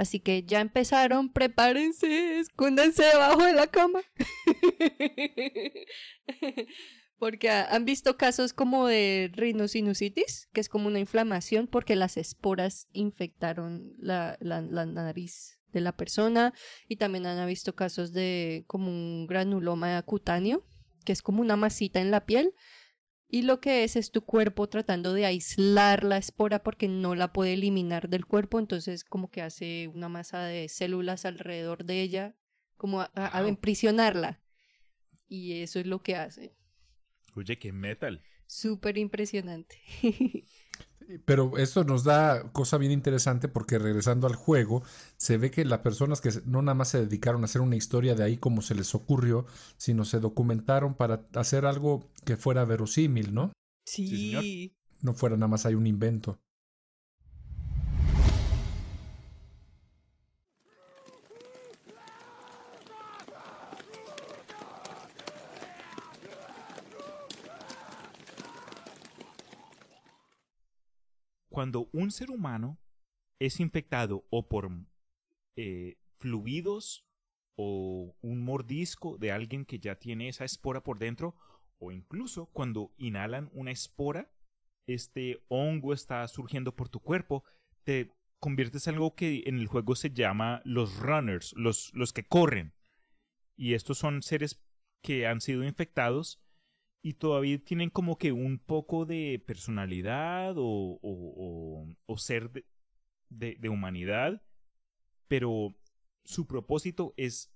[0.00, 4.00] Así que ya empezaron, prepárense, escóndanse debajo de la cama.
[7.18, 12.16] porque ha- han visto casos como de rinosinusitis, que es como una inflamación porque las
[12.16, 16.54] esporas infectaron la, la- la nariz de la persona.
[16.88, 20.64] Y también han visto casos de como un granuloma cutáneo,
[21.04, 22.54] que es como una masita en la piel.
[23.32, 27.32] Y lo que es es tu cuerpo tratando de aislar la espora porque no la
[27.32, 32.34] puede eliminar del cuerpo, entonces como que hace una masa de células alrededor de ella,
[32.76, 33.48] como a, a- a Wow.
[33.50, 34.40] emprisionarla.
[35.28, 36.56] Y eso es lo que hace.
[37.36, 38.20] Oye, qué metal.
[38.46, 39.76] Súper impresionante.
[41.24, 44.82] Pero esto nos da cosa bien interesante porque regresando al juego,
[45.16, 47.76] se ve que las personas que se- no nada más se dedicaron a hacer una
[47.76, 49.46] historia de ahí como se les ocurrió,
[49.76, 53.52] sino se documentaron para hacer algo que fuera verosímil, ¿no?
[54.08, 54.44] señor.
[55.02, 56.38] No fuera nada más hay un invento.
[71.50, 72.78] Cuando un ser humano
[73.40, 74.70] es infectado o por
[75.56, 77.04] eh, fluidos
[77.56, 81.34] o un mordisco de alguien que ya tiene esa espora por dentro,
[81.78, 84.30] o incluso cuando inhalan una espora,
[84.86, 87.44] este hongo está surgiendo por tu cuerpo,
[87.84, 92.26] te conviertes en algo que en el juego se llama los runners, los, los que
[92.26, 92.74] corren.
[93.56, 94.62] Y estos son seres
[95.02, 96.40] que han sido infectados
[97.02, 100.64] y todavía tienen como que un poco de personalidad o,
[101.02, 102.66] o- o- ser de,
[103.30, 104.42] de- de humanidad,
[105.28, 105.74] pero
[106.24, 107.52] su propósito es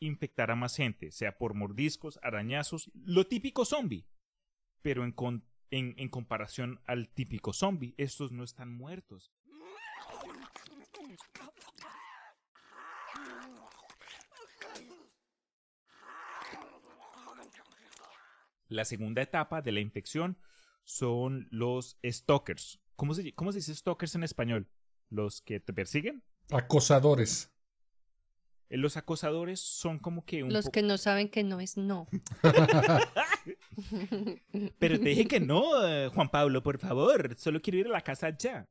[0.00, 4.06] infectar a más gente, sea por mordiscos, arañazos, lo típico zombie.
[4.82, 9.32] Pero en, con- en, en comparación al típico zombie, estos no están muertos.
[18.70, 20.38] La segunda etapa de la infección
[20.84, 22.80] son los stalkers.
[22.94, 24.68] ¿Cómo se, cómo se dice stalkers en español?
[25.08, 26.22] ¿Los que te persiguen?
[26.50, 27.50] Acosadores.
[28.68, 32.06] Eh, Los acosadores son como que un Los que no saben que no es no.
[34.78, 37.34] Pero te dije que no, eh, Juan Pablo, por favor.
[37.36, 38.68] Solo quiero ir a la casa ya.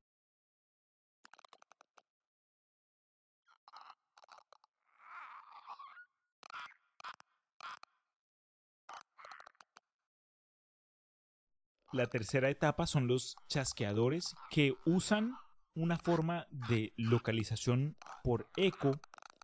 [11.91, 15.33] La tercera etapa son los chasqueadores que usan
[15.73, 18.99] una forma de localización por eco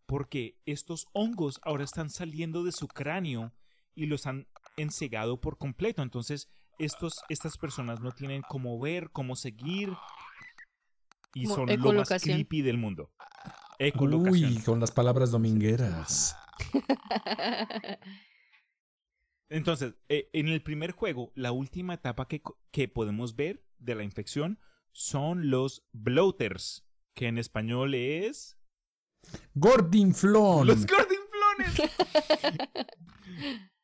[0.06, 3.52] porque estos hongos ahora están saliendo de su cráneo
[3.94, 6.02] y los han ensegado por completo.
[6.02, 9.92] Entonces, estos, estas personas no tienen cómo ver, cómo seguir.
[11.34, 13.10] Y son lo más creepy del mundo.
[13.78, 14.52] Ecolocación.
[14.52, 16.36] Uy, con las palabras domingueras.
[19.48, 24.02] Entonces, eh, en el primer juego, la última etapa que, que podemos ver de la
[24.02, 24.58] infección
[24.92, 28.58] son los bloaters, que en español es...
[29.54, 30.66] Gordinflón.
[30.66, 31.90] Los gordinflones.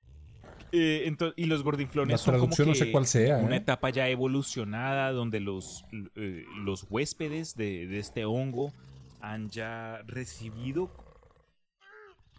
[0.75, 3.59] Eh, y los gordinflones La son como no sé cuál sea, una ¿eh?
[3.59, 5.85] etapa ya evolucionada donde los,
[6.15, 8.73] eh, los huéspedes de, de este hongo
[9.21, 10.91] han ya recibido,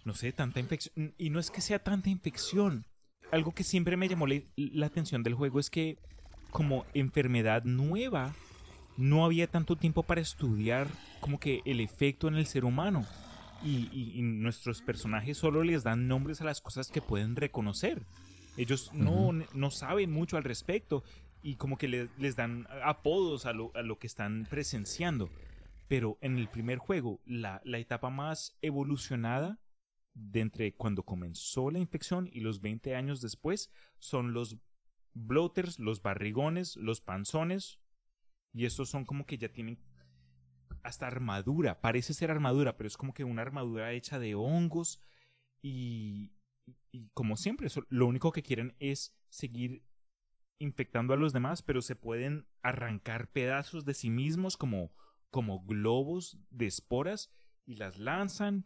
[0.03, 1.13] no sé, tanta infección.
[1.19, 2.86] Y no es que sea tanta infección.
[3.34, 5.97] Algo que siempre me llamó la, la atención del juego es que
[6.51, 8.34] como enfermedad nueva,
[8.95, 10.88] no había tanto tiempo para estudiar
[11.19, 13.05] como que el efecto en el ser humano.
[13.63, 18.03] Y, y- y nuestros personajes solo les dan nombres a las cosas que pueden reconocer.
[18.55, 19.43] Ellos no, Ujú.
[19.53, 21.03] no saben mucho al respecto
[21.41, 25.29] y como que le- les dan apodos a lo, a lo que están presenciando.
[25.88, 29.57] Pero en el primer juego, la, la etapa más evolucionada
[30.14, 34.57] de entre cuando comenzó la infección y los 20 años después son los
[35.14, 37.80] bloaters, los barrigones, los panzones.
[38.53, 39.80] Y estos son como que ya tienen
[40.84, 41.82] hasta armadura.
[41.82, 45.01] Parece ser armadura, pero es como que una armadura hecha de hongos.
[45.61, 46.32] Y,
[46.91, 49.84] y como siempre, lo único que quieren es seguir
[50.59, 54.91] infectando a los demás, pero se pueden arrancar pedazos de sí mismos como,
[55.30, 57.32] como globos de esporas
[57.66, 58.66] y las lanzan.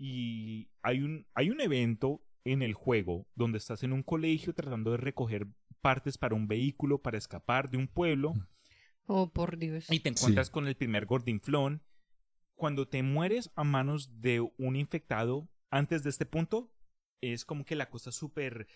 [0.00, 4.92] Y hay un, hay un evento en el juego donde estás en un colegio tratando
[4.92, 5.48] de recoger
[5.80, 8.32] partes para un vehículo para escapar de un pueblo
[9.06, 9.90] Oh, por Dios.
[9.90, 11.82] y te encuentras con el primer gordinflón.
[12.54, 16.70] Cuando te mueres a manos de un infectado antes de este punto,
[17.20, 18.66] es como que la cosa súper...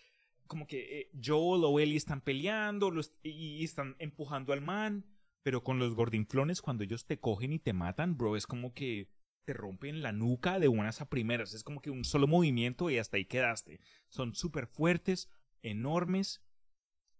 [0.47, 5.07] Como que eh, Joel o Ellie están peleando los- y están empujando al man,
[5.43, 9.09] pero con los gordinflones cuando ellos te cogen y te matan, bro, es como que
[9.45, 11.55] te rompen la nuca de buenas a primeras.
[11.55, 13.81] Es como que un solo movimiento y hasta ahí quedaste.
[14.09, 15.29] Son súper fuertes,
[15.63, 16.43] enormes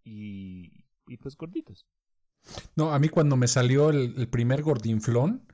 [0.05, 1.87] y, y pues gorditos.
[2.77, 5.47] No, a mí cuando me salió el, el primer gordinflón,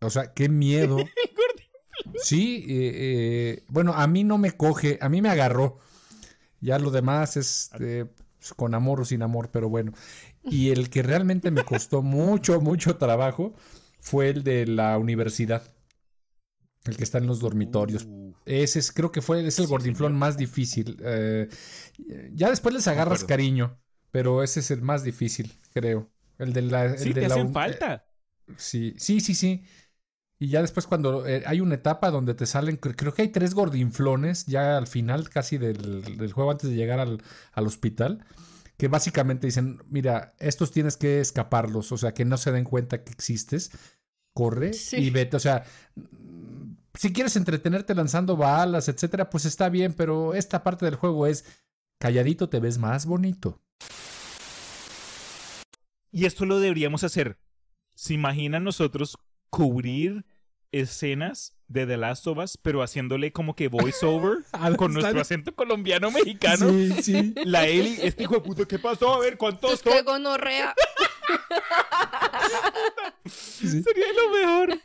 [0.00, 0.98] o sea, qué miedo.
[2.16, 5.78] Sí, eh, eh, bueno, a mí no me coge, a mí me agarró.
[6.60, 8.06] Ya lo demás es eh,
[8.38, 9.92] pues, con amor o sin amor, pero bueno.
[10.44, 13.54] Y el que realmente me costó mucho, mucho trabajo
[14.00, 15.62] fue el de la universidad.
[16.84, 18.04] El que está en los dormitorios.
[18.04, 20.96] Uh, Ese es, creo que fue, es el Sí, gordinflón más difícil.
[21.04, 21.48] Eh,
[22.32, 23.78] ya después les agarras cariño,
[24.10, 26.10] pero ese es el más difícil, creo.
[26.38, 26.86] El de la.
[26.86, 28.04] el sí, de te la hacen un- falta.
[28.56, 29.64] Sí, sí, sí, sí.
[30.40, 33.28] Y ya después cuando eh, hay una etapa donde te salen, cre- creo que hay
[33.28, 37.22] tres gordinflones ya al final casi del, del juego antes de llegar al,
[37.52, 38.24] al hospital,
[38.76, 43.04] que básicamente dicen, mira, estos tienes que escaparlos, o sea, que no se den cuenta
[43.04, 43.70] que existes,
[44.34, 44.96] corre Sí.
[44.96, 45.62] y vete, o sea,
[46.94, 51.44] si quieres entretenerte lanzando balas, etcétera, pues está bien, pero esta parte del juego es
[51.98, 53.60] calladito te ves más bonito.
[56.10, 57.38] Y esto lo deberíamos hacer.
[57.94, 59.16] ¿Se imaginan nosotros
[59.48, 60.26] cubrir
[60.70, 64.38] escenas de The Last of Us, pero haciéndole como que voiceover
[64.76, 66.68] con nuestro acento colombiano mexicano?
[66.68, 67.34] Sí, sí.
[67.44, 69.14] La Eli, este hijo de puta, ¿qué pasó?
[69.14, 69.92] A ver, ¿cuántos Es son?
[69.92, 70.74] que gonorrea.
[73.24, 73.82] sí.
[73.82, 74.80] Sería lo mejor.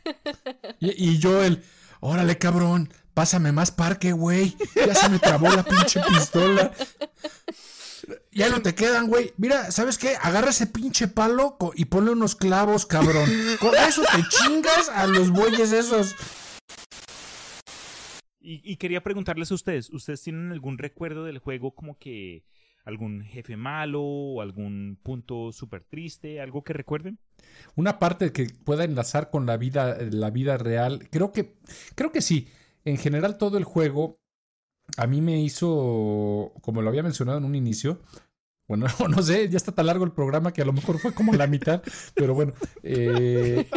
[0.80, 1.62] Y, y yo el,
[2.00, 4.56] órale cabrón, pásame más parque, güey.
[4.74, 6.72] Ya se me trabó la pinche pistola.
[8.32, 9.32] Ya no te quedan, güey.
[9.36, 10.16] Mira, ¿sabes qué?
[10.22, 13.28] Agarra ese pinche palo y ponle unos clavos, cabrón.
[13.60, 16.14] Con eso te chingas a los bueyes esos.
[18.40, 22.44] Y, y quería preguntarles a ustedes, ¿ustedes tienen algún recuerdo del juego como que
[22.88, 27.18] algún jefe malo o algún punto súper triste, algo que recuerden?
[27.76, 31.08] Una parte que pueda enlazar con la vida, la vida real.
[31.10, 31.54] Creo que,
[31.94, 32.48] creo que sí.
[32.84, 34.20] En general, todo el juego
[34.96, 38.00] a mí me hizo, como lo había mencionado en un inicio,
[38.66, 41.34] bueno, no sé, ya está tan largo el programa que a lo mejor fue como
[41.34, 41.82] la mitad,
[42.14, 43.68] pero bueno, eh,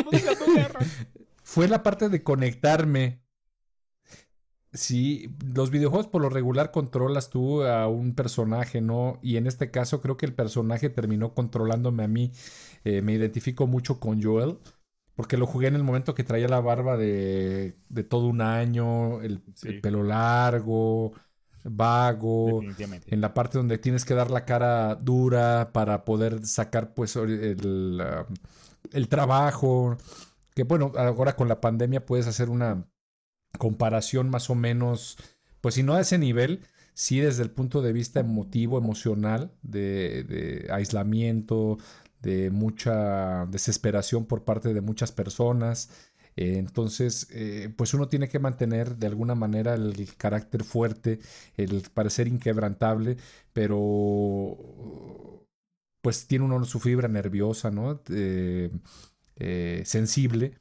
[1.44, 3.21] fue la parte de conectarme.
[4.74, 9.20] Sí, los videojuegos por lo regular controlas tú a un personaje, ¿no?
[9.22, 12.32] Y en este caso creo que el personaje terminó controlándome a mí.
[12.86, 14.60] Eh, me identifico mucho con Joel,
[15.16, 19.22] porque lo jugué en el momento que traía la barba de, de todo un año,
[19.22, 19.68] el, Sí.
[19.68, 21.12] el pelo largo,
[21.66, 22.62] vago
[23.08, 28.00] en la parte donde tienes que dar la cara dura para poder sacar pues el,
[28.02, 28.26] ah,
[28.94, 29.98] el trabajo.
[30.56, 32.86] Que bueno, ahora con la pandemia puedes hacer una
[33.58, 35.18] comparación más o menos,
[35.62, 36.62] pues si no a ese nivel,
[36.94, 41.78] sí desde el punto de vista emotivo, emocional, de, aislamiento,
[42.22, 45.90] de mucha desesperación por parte de muchas personas.
[46.38, 51.20] Eh, entonces, eh, pues uno tiene que mantener de alguna manera el carácter fuerte,
[51.58, 53.18] el parecer inquebrantable,
[53.54, 54.58] pero
[56.02, 58.02] pues tiene uno su fibra nerviosa, ¿no?
[58.10, 58.72] Eh,
[59.86, 60.58] sensible,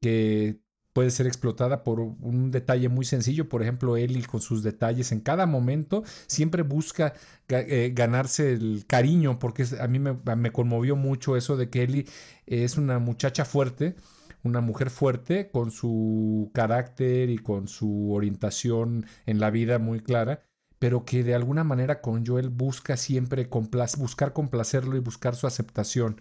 [0.00, 0.63] que
[0.94, 3.48] puede ser explotada por un detalle muy sencillo.
[3.48, 7.12] Por ejemplo, Ellie con sus detalles en cada momento siempre busca
[7.48, 12.06] eh, ganarse el cariño, porque a mí me, conmovió mucho eso de que Ellie
[12.46, 13.96] es una muchacha fuerte,
[14.44, 20.44] una mujer fuerte con su carácter y con su orientación en la vida muy clara
[20.80, 23.48] pero que de alguna manera con Joel busca siempre
[23.96, 26.20] buscar complacerlo y buscar su aceptación.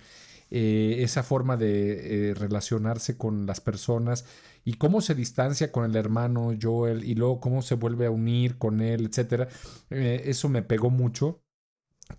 [0.55, 4.23] Eh, esa forma de eh, relacionarse con las personas
[4.65, 8.57] y cómo se distancia con el hermano Joel y luego cómo se vuelve a unir
[8.57, 9.47] con él, etcétera.
[9.89, 11.43] Eh, eso me pegó mucho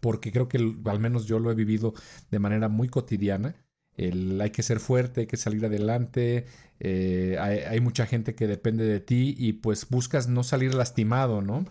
[0.01, 1.95] porque creo que al menos yo lo he vivido
[2.31, 3.55] de manera muy cotidiana.
[3.97, 6.47] El, hay que ser fuerte, hay que salir adelante,
[6.81, 11.65] hay, hay, mucha gente que depende de ti y pues buscas no salir lastimado, ¿no?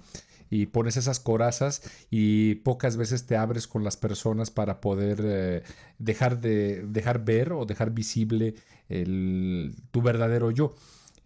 [0.53, 5.63] y pones esas corazas y pocas veces te abres con las personas para poder eh,
[5.97, 8.53] dejar de dejar ver o dejar visible
[8.89, 10.75] el, tu verdadero yo.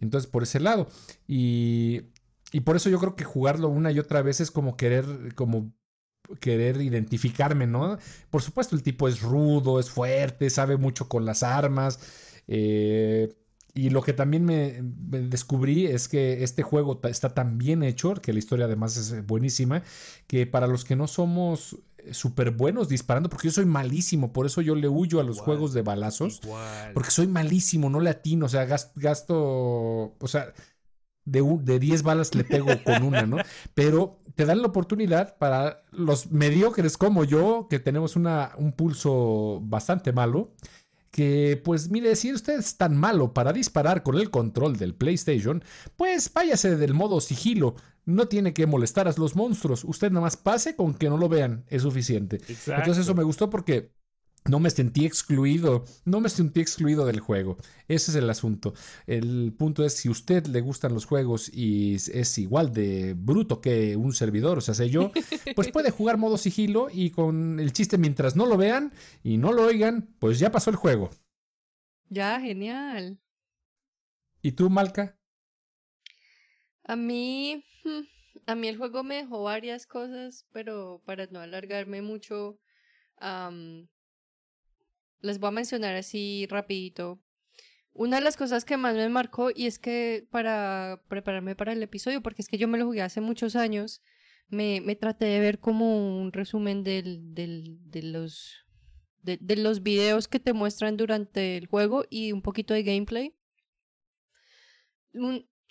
[0.00, 0.88] Entonces, por ese lado.
[1.26, 2.02] Y,
[2.52, 5.72] y por eso yo creo que jugarlo una y otra vez es como querer, como
[6.40, 7.98] querer identificarme, ¿no?
[8.30, 11.98] Por supuesto, el tipo es rudo, es fuerte, sabe mucho con las armas.
[12.46, 13.34] Eh,
[13.74, 18.32] y lo que también me, descubrí es que este juego está tan bien hecho, que
[18.32, 19.82] la historia además es buenísima,
[20.26, 21.76] que para los que no somos
[22.12, 25.72] súper buenos disparando, porque yo soy malísimo, por eso yo le huyo a los juegos
[25.72, 26.40] de balazos,
[26.94, 30.52] porque soy malísimo, no le atino, o sea, gasto, o sea,
[31.24, 33.36] de, de 10 balas le pego con una, ¿no?
[33.74, 39.60] Pero te dan la oportunidad para los mediocres como yo, que tenemos una, un pulso
[39.62, 40.54] bastante malo,
[41.10, 45.62] que pues mire, si usted es tan malo para disparar con el control del PlayStation,
[45.96, 47.76] pues váyase del modo sigilo.
[48.08, 49.84] No tiene que molestar a los monstruos.
[49.84, 51.64] Usted nada más pase con que no lo vean.
[51.68, 52.40] Es suficiente.
[52.48, 53.92] Entonces eso me gustó porque
[54.46, 57.58] no me sentí excluido, no me sentí excluido del juego.
[57.86, 58.72] Ese es el asunto.
[59.06, 63.60] El punto es, si a usted le gustan los juegos y es igual de bruto
[63.60, 65.12] que un servidor, o sea, sé yo,
[65.54, 68.92] pues puede jugar modo sigilo y con el chiste mientras no lo vean
[69.22, 71.10] y no lo oigan, pues ya pasó el juego.
[72.08, 73.20] Ya, genial.
[74.40, 75.17] ¿Y tú, Malca?
[76.88, 78.00] A mí, hmm,
[78.46, 82.58] a mí el juego me dejó varias cosas, pero para no alargarme mucho,
[85.20, 87.20] les voy a mencionar así rapidito.
[87.92, 91.82] Una de las cosas que más me marcó, y es que para prepararme para el
[91.82, 94.02] episodio, porque es que yo me lo jugué hace muchos años,
[94.48, 98.66] me, me traté de ver como un resumen del, de los
[99.22, 103.34] de, los videos que te muestran durante el juego y un poquito de gameplay.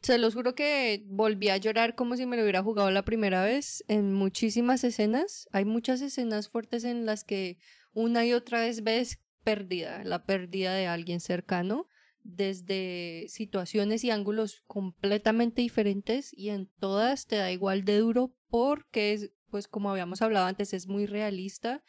[0.02, 3.44] Se los juro que volví a llorar como si me lo hubiera jugado la primera
[3.44, 5.48] vez en muchísimas escenas.
[5.52, 7.58] Hay muchas escenas fuertes en las que
[7.94, 11.88] una y otra vez ves pérdida, la pérdida de alguien cercano,
[12.24, 19.14] desde situaciones y ángulos completamente diferentes y en todas te da igual de duro porque
[19.14, 21.84] es, pues como habíamos hablado antes, es muy realista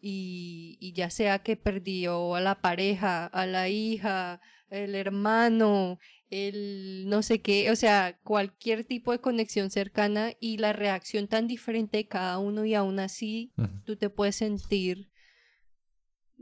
[0.00, 4.40] y, y ya sea que perdió a la pareja, a la hija,
[4.70, 5.98] el hermano,
[6.30, 11.46] el no sé qué, o sea, cualquier tipo de conexión cercana y la reacción tan
[11.46, 13.52] diferente de cada uno y aún así
[13.84, 15.10] tú te puedes sentir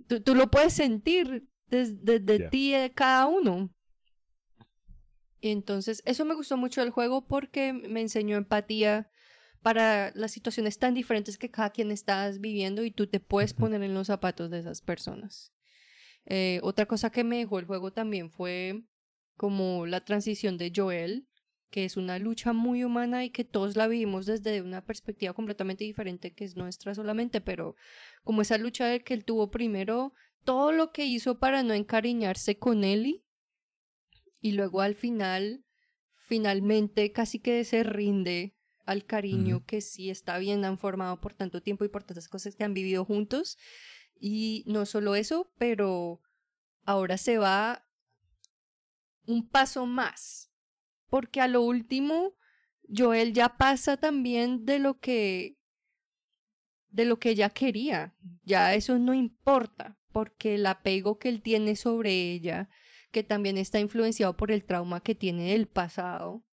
[0.06, 3.72] Tú, lo puedes sentir desde ti de cada uno.
[5.40, 9.10] Entonces, eso me gustó mucho del juego porque me enseñó empatía
[9.62, 13.82] para las situaciones tan diferentes que cada quien estás viviendo y tú te puedes poner
[13.82, 15.52] en los zapatos de esas personas.
[16.26, 18.84] Eh, otra cosa que me dejó el juego también fue
[19.36, 21.28] como la transición de Joel
[21.74, 25.82] que es una lucha muy humana y que todos la vivimos desde una perspectiva completamente
[25.82, 27.74] diferente que es nuestra solamente, pero
[28.22, 30.12] como esa lucha de que él tuvo primero
[30.44, 33.24] todo lo que hizo para no encariñarse con Ellie
[34.40, 35.64] y luego al final,
[36.28, 38.54] finalmente casi que se rinde
[38.86, 42.54] al cariño que sí está bien, han formado por tanto tiempo y por tantas cosas
[42.54, 43.58] que han vivido juntos.
[44.20, 46.20] Y no solo eso, pero
[46.84, 47.83] ahora se va
[49.26, 50.54] un paso más
[51.14, 52.34] porque a lo último
[52.88, 55.58] Joel ya pasa también de lo que
[56.88, 58.16] de lo que ella quería.
[58.42, 62.68] Ya eso no importa, porque el apego que él tiene sobre ella,
[63.12, 66.44] que también está influenciado por el trauma que tiene del pasado,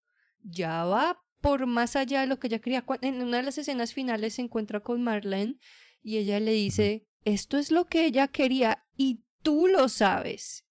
[0.44, 2.86] ya va por más allá de lo que ella quería.
[3.02, 5.58] En una de las escenas finales se encuentra con Marlene
[6.04, 10.68] y ella le dice, esto es lo que ella quería y tú lo sabes.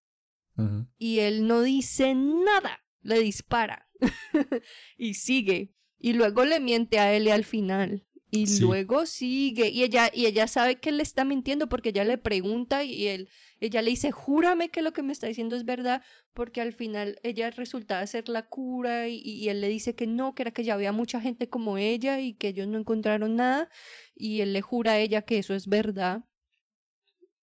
[0.99, 3.89] Y él no dice nada le dispara
[4.99, 5.75] y sigue.
[5.99, 8.07] Y luego le miente a él al final.
[8.33, 8.61] Y Sí.
[8.63, 12.17] luego sigue, y ella, y ella sabe que él le está mintiendo porque ella le
[12.17, 16.03] pregunta y él, ella le dice, júrame que lo que me está diciendo es verdad,
[16.33, 20.37] porque al final ella resulta ser la cura y, y él le dice que no,
[20.37, 23.69] que era que ya había mucha gente como ella y que ellos no encontraron nada,
[24.15, 26.23] y él le jura a ella que eso es verdad.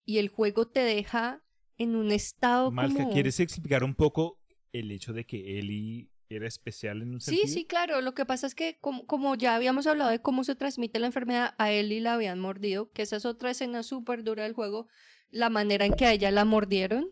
[0.06, 1.44] Y el juego te deja
[1.78, 3.14] en un estado Malca, como...
[3.14, 4.40] ¿quieres explicar un poco
[4.74, 7.54] el hecho de que Ellie era especial en un Sí, sentido?
[7.54, 8.02] sí, claro.
[8.02, 11.08] Lo que pasa es que como, como ya habíamos hablado de cómo se transmite la
[11.08, 14.88] enfermedad, a Ellie la habían mordido, que esa es otra escena súper dura del juego,
[15.30, 17.12] la manera en que a ella la mordieron.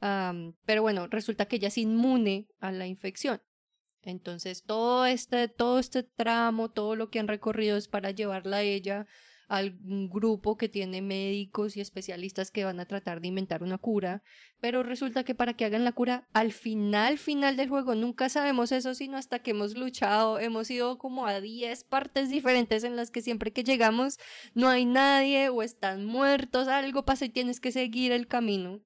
[0.00, 3.40] Pero bueno, resulta que ella es inmune a la infección.
[4.02, 8.62] Entonces, todo este, todo este tramo, todo lo que han recorrido es para llevarla a
[8.62, 9.06] ella
[9.48, 14.22] al grupo que tiene médicos y especialistas que van a tratar de inventar una cura
[14.64, 18.72] pero resulta que para que hagan la cura al final, final del juego, nunca sabemos
[18.72, 23.10] eso, sino hasta que hemos luchado, hemos ido como a 10 partes diferentes en las
[23.10, 24.16] que siempre que llegamos
[24.54, 28.80] no hay nadie o están muertos, algo pasa y tienes que seguir el camino.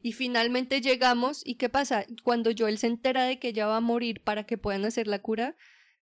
[0.00, 2.06] Y finalmente llegamos, ¿y qué pasa?
[2.22, 5.18] Cuando Joel se entera de que ella va a morir para que puedan hacer la
[5.18, 5.54] cura,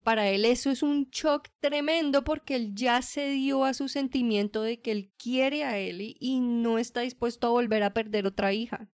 [0.03, 4.63] para él eso es un shock tremendo porque él ya se dio a su sentimiento
[4.63, 8.53] de que él quiere a Ellie y no está dispuesto a volver a perder otra
[8.53, 8.89] hija.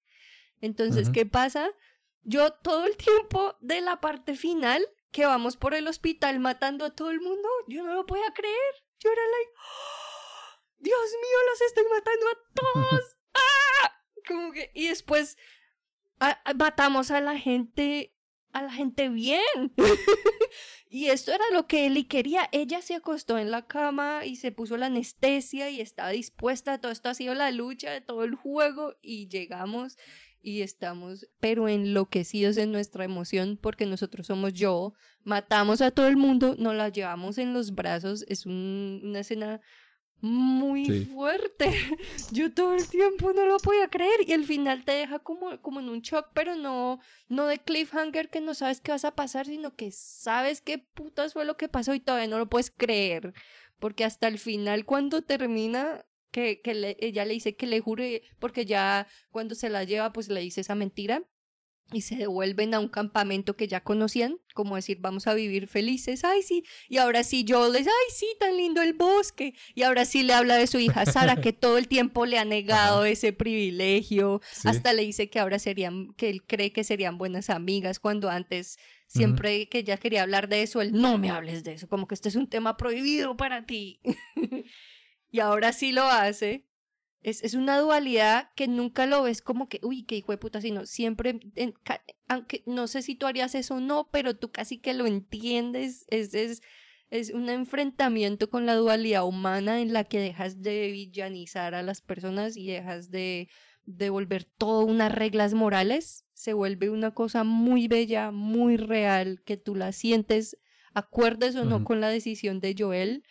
[0.61, 1.11] Entonces.
[1.11, 1.71] ¿qué pasa?
[2.23, 6.91] Yo todo el tiempo de la parte final que vamos por el hospital matando a
[6.95, 8.75] todo el mundo, yo no lo podía creer.
[8.99, 10.61] Yo era like, "¡Oh!
[10.79, 13.17] Dios mío, los estoy matando a todos.
[13.35, 13.93] ¡Ah!
[14.27, 15.37] Como que, y después
[16.19, 18.16] a- a- matamos a la gente,
[18.59, 19.41] a la gente bien.
[20.89, 22.49] Y esto era lo que Ellie quería.
[22.53, 26.81] Ella se acostó en la cama y se puso la anestesia y estaba dispuesta.
[26.81, 29.99] Todo esto ha sido la lucha de todo el juego y llegamos
[30.41, 34.95] y estamos pero enloquecidos en nuestra emoción porque nosotros somos yo.
[35.25, 38.25] Matamos a todo el mundo, nos la llevamos en los brazos.
[38.29, 39.61] Es un- una escena
[40.21, 41.05] muy Sí.
[41.07, 41.71] fuerte.
[42.33, 45.81] Yo todo el tiempo no lo podía creer y al final te deja como, como
[45.81, 46.99] en un shock, pero no,
[47.29, 51.33] no de cliffhanger que no sabes qué vas a pasar, sino que sabes qué putas
[51.35, 53.35] fue lo que pasó y todavía no lo puedes creer.
[53.79, 58.23] Porque hasta el final, cuando termina, que, que le- ella le dice que le jure,
[58.39, 61.23] porque ya cuando se la lleva, pues le dice esa mentira.
[61.93, 66.25] Y se devuelven a un campamento que ya conocían, como decir, vamos a vivir felices,
[66.25, 70.05] ay sí, y ahora sí Joel les, ay sí, tan lindo el bosque, y ahora
[70.05, 73.33] sí le habla de su hija Sara, que todo el tiempo le ha negado ese
[73.33, 74.67] privilegio, Sí.
[74.69, 78.79] hasta le dice que ahora serían, que él cree que serían buenas amigas, cuando antes
[79.07, 82.17] siempre que ella quería hablar de eso, él no me hables de eso, como que
[82.17, 84.01] este es un tema prohibido para ti.
[85.31, 86.66] y ahora sí lo hace.
[87.27, 90.61] Es, es una dualidad que nunca lo ves como que, uy, qué hijo de puta,
[90.61, 91.75] sino siempre, en
[92.29, 96.07] aunque no sé si tú harías eso o no, pero tú casi que lo entiendes,
[96.07, 96.63] es, es,
[97.11, 102.01] es un enfrentamiento con la dualidad humana en la que dejas de villanizar a las
[102.01, 103.49] personas y dejas de,
[103.87, 109.57] de volver todo unas reglas morales, se vuelve una cosa muy bella, muy real, que
[109.57, 110.59] tú la sientes,
[110.95, 113.25] acuerdes o no con la decisión de Joel,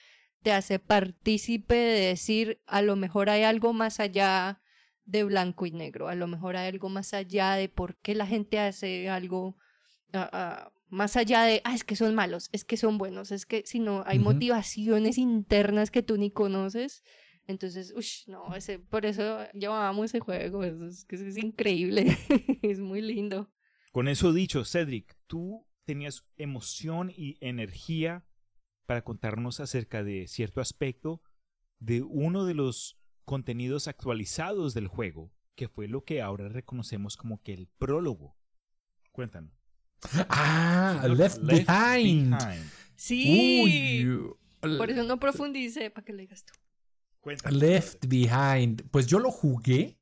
[0.46, 4.62] te hace partícipe de decir, a lo mejor hay algo más allá
[5.04, 8.28] de blanco y negro, a lo mejor hay algo más allá de por qué la
[8.28, 9.58] gente hace algo,
[10.88, 13.80] más allá de, ah, es que son malos, es que son buenos, es que si
[13.80, 17.04] no, hay motivaciones internas que tú ni conoces.
[17.48, 22.16] Entonces, uff, no, ese, por eso yo amo ese juego, es, es, es increíble,
[22.62, 23.50] es muy lindo.
[23.92, 28.24] Con eso dicho, Cedric, tú tenías emoción y energía
[28.86, 31.22] para contarnos acerca de cierto aspecto
[31.80, 37.42] de uno de los contenidos actualizados del juego, que fue lo que ahora reconocemos como
[37.42, 38.38] que el prólogo.
[39.12, 39.52] Cuéntanos.
[40.30, 42.38] Ah, Left, Behind.
[42.96, 44.04] Sí,
[44.62, 46.54] Uy, por eso no profundice, para que le digas tú.
[47.22, 47.60] Cuéntanos.
[47.60, 48.84] Left Behind.
[48.92, 49.98] Pues yo lo jugué,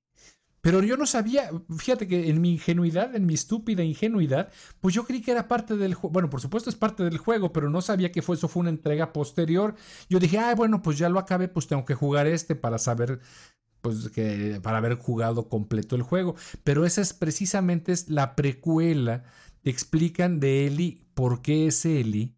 [0.64, 1.52] pero yo no sabía.
[1.78, 4.50] Fíjate que en mi ingenuidad, en mi estúpida ingenuidad,
[4.80, 6.14] pues yo creí que era parte del juego.
[6.14, 9.12] Bueno, por supuesto es parte del juego, pero no sabía que eso fue una entrega
[9.12, 9.76] posterior.
[10.10, 13.20] Yo dije, ah, bueno, pues ya lo acabé, pues tengo que jugar este para saber.
[13.82, 16.36] Pues que para haber jugado completo el juego.
[16.64, 19.26] Pero esa es precisamente es la precuela.
[19.64, 22.38] Te explican de Ellie por qué es Ellie.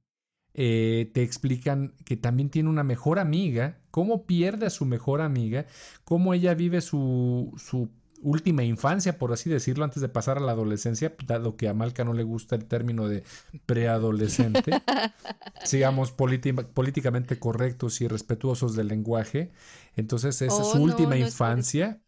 [0.56, 5.68] Eh, te explican que también tiene una mejor amiga, cómo pierde a su mejor amiga,
[6.06, 10.51] cómo ella vive su, su última infancia, por así decirlo, antes de pasar a la
[10.53, 13.23] adolescencia, dado que a Malca no le gusta el término de
[13.65, 14.83] preadolescente.
[15.63, 19.51] Sigamos políti- políticamente correctos y respetuosos del lenguaje.
[19.95, 22.01] Entonces, esa es Oh, su no, última no es infancia.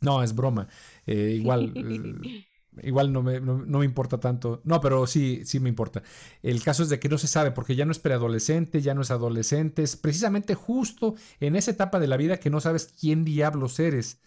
[0.00, 0.68] No, es broma.
[1.06, 2.30] Eh, igual, eh,
[2.86, 4.60] igual no me, no, no me importa tanto.
[4.64, 6.02] No, pero sí, sí me importa.
[6.42, 9.02] El caso es de que no se sabe, porque ya no es preadolescente, ya no
[9.02, 13.24] es adolescente, es precisamente justo en esa etapa de la vida que no sabes quién
[13.24, 14.20] diablos eres.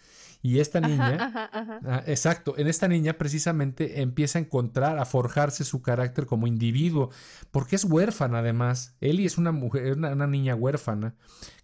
[0.44, 1.80] Y esta niña, Ajá, ajá, ajá.
[1.86, 7.10] Ah, exacto, en esta niña precisamente empieza a encontrar, a forjarse su carácter como individuo,
[7.52, 8.96] porque es huérfana además.
[9.00, 11.14] Ellie es una mujer, una, una niña huérfana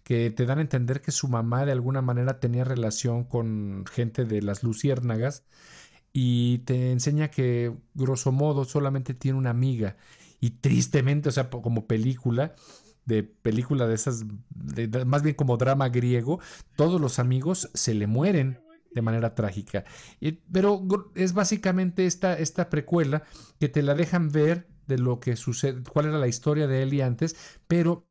[0.03, 4.23] que te dan a entender que su mamá de alguna manera tenía relación con gente
[4.25, 5.43] de las luciérnagas
[6.13, 9.97] y te enseña que grosso modo solamente tiene una amiga
[10.39, 12.55] y tristemente, o sea, como película
[13.05, 16.39] de película de esas, de- más bien como drama griego,
[16.75, 18.59] todos los amigos se le mueren
[18.91, 19.85] de manera trágica.
[20.51, 20.85] Pero
[21.15, 23.23] es básicamente esta, esta precuela
[23.59, 27.03] que te la dejan ver de lo que sucede, cuál era la historia de Ellie
[27.03, 27.35] antes,
[27.67, 28.07] pero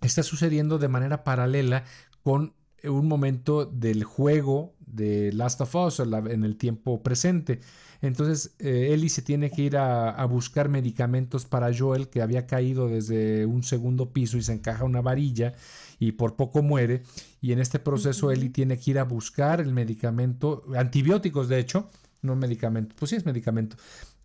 [0.00, 1.84] está sucediendo de manera paralela
[2.22, 7.60] con un momento del juego de Last of Us la- en el tiempo presente.
[8.02, 12.46] Entonces, eh, Ellie se tiene que ir a, a buscar medicamentos para Joel, que había
[12.46, 15.54] caído desde un segundo piso y se encaja una varilla
[16.00, 17.02] y por poco muere.
[17.40, 18.32] Y en este proceso, Ujú.
[18.34, 21.88] Ellie tiene que ir a buscar el medicamento, antibióticos de hecho,
[22.22, 23.76] no medicamento, pues sí es medicamento,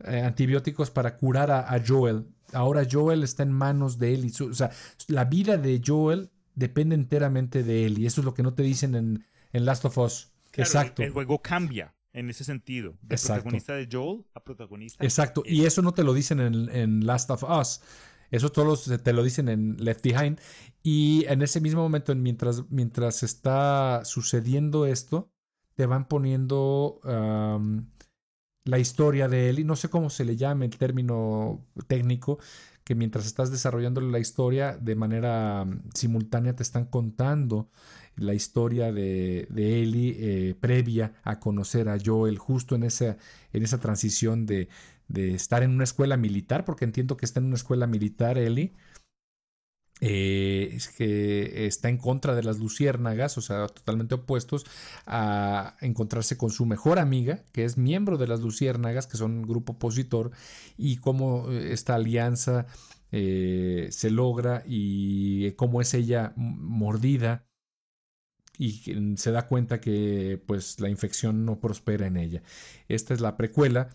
[0.04, 2.26] eh, antibióticos para curar a, a Joel.
[2.54, 4.32] Ahora Joel está en manos de Ellie.
[4.50, 4.72] O sea,
[5.08, 8.08] la vida de Joel depende enteramente de Ellie.
[8.08, 10.32] Eso es lo que no te dicen en, en Last of Us.
[10.52, 11.02] Claro, Exacto.
[11.04, 12.98] El, el juego cambia en ese sentido.
[13.02, 13.44] De Exacto.
[13.44, 15.04] protagonista de Joel a protagonista.
[15.04, 17.82] Exacto, y eso no te lo dicen en, en Last of Us.
[18.32, 20.40] Eso todos te lo dicen en Left Behind.
[20.84, 25.32] Y en ese mismo momento, en mientras, mientras está sucediendo esto,
[25.76, 27.00] te van poniendo
[28.64, 29.60] la historia de él.
[29.60, 32.40] Y no sé cómo se le llama el término técnico,
[32.88, 37.70] que mientras estás desarrollando la historia, de manera am, simultánea te están contando
[38.16, 43.18] la historia de, de Ellie eh, previa a conocer a Joel, justo en esa,
[43.52, 44.70] en esa transición de,
[45.10, 48.72] de estar en una escuela militar, porque entiendo que está en una escuela militar Ellie.
[50.00, 54.66] Eh, es que está en contra de las luciérnagas, o sea, totalmente opuestos
[55.08, 59.74] a encontrarse con su mejor amiga, que es miembro de las luciérnagas, que son grupo
[59.74, 60.32] opositor,
[60.78, 62.68] y cómo eh, esta alianza
[63.12, 67.48] eh, se logra y cómo es ella mordida
[68.58, 72.44] y se da cuenta que pues la infección no prospera en ella.
[72.88, 73.90] Esta es la precuela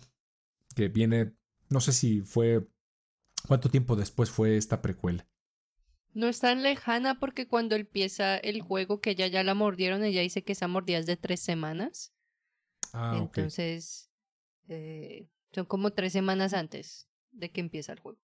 [0.75, 1.33] que viene,
[1.69, 2.67] no sé si fue,
[3.47, 5.27] ¿cuánto tiempo después fue esta precuela?
[6.13, 10.21] No es tan lejana porque cuando empieza el juego que ella ya la mordieron, ella
[10.21, 12.13] dice que esa mordida es de tres semanas.
[12.93, 13.17] Ah.
[13.17, 14.11] Entonces,
[14.67, 18.19] eh, son como tres semanas antes de que empieza el juego.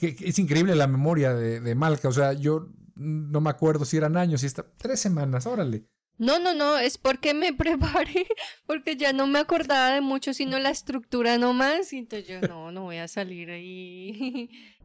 [0.00, 4.16] Es increíble la memoria de, de Malca, o sea, yo no me acuerdo si eran
[4.16, 5.84] años, si está, tres semanas, órale.
[6.18, 8.26] No, no, no, es porque me preparé,
[8.66, 11.92] porque ya no me acordaba de mucho, sino la estructura nomás.
[11.92, 14.48] Y entonces yo, no, no voy a salir ahí.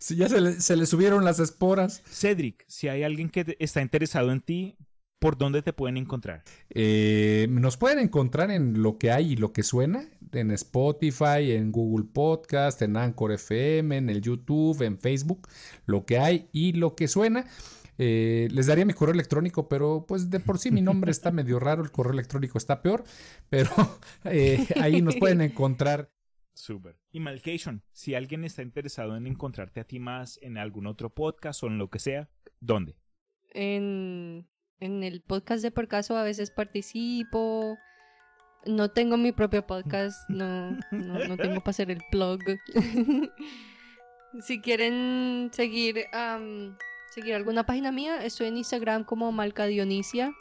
[0.00, 2.02] Si ya se le, se le subieron las esporas.
[2.10, 4.78] Cedric, si hay alguien que te- está interesado en ti,
[5.18, 6.42] ¿por dónde te pueden encontrar?
[6.70, 11.70] Eh, nos pueden encontrar en lo que hay y lo que suena, en Spotify, en
[11.70, 15.46] Google Podcast, en Anchor FM, en el YouTube, en Facebook,
[15.84, 17.46] lo que hay y lo que suena.
[17.98, 21.58] Eh, les daría mi correo electrónico, pero pues de por sí mi nombre está medio
[21.58, 23.04] raro, el correo electrónico está peor,
[23.50, 23.68] pero
[24.24, 26.10] eh, ahí nos pueden encontrar.
[26.60, 26.96] Super.
[27.10, 31.62] Y Malcation, si alguien está interesado en encontrarte a ti más en algún otro podcast
[31.62, 32.28] o en lo que sea,
[32.60, 32.96] ¿dónde?
[33.52, 34.46] En,
[34.78, 37.76] en el podcast de por caso a veces participo.
[38.66, 42.40] No tengo mi propio podcast, no, no, no tengo para hacer el plug.
[44.40, 46.76] si quieren seguir, am,
[47.14, 50.32] seguir alguna página mía, estoy en Instagram como Malca Dionisia.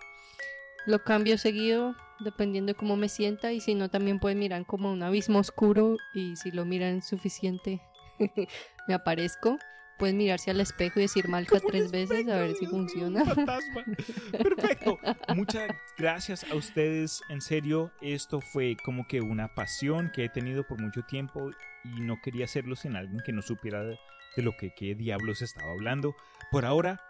[0.85, 4.91] Lo cambio seguido dependiendo de cómo me sienta y si no también pueden mirar como
[4.91, 7.81] un abismo oscuro y si lo miran suficiente
[8.87, 9.57] me aparezco.
[9.97, 13.25] Pueden mirarse al espejo y decir Malca tres veces a ver si funciona.
[13.35, 13.83] Fantasma.
[14.31, 14.97] Perfecto.
[15.35, 17.21] Muchas gracias a ustedes.
[17.27, 21.51] En serio, esto fue como que una pasión que he tenido por mucho tiempo
[21.83, 23.99] y no quería hacerlo sin alguien que no supiera de,
[24.37, 26.15] de lo que qué diablos estaba hablando.
[26.49, 27.01] Por ahora,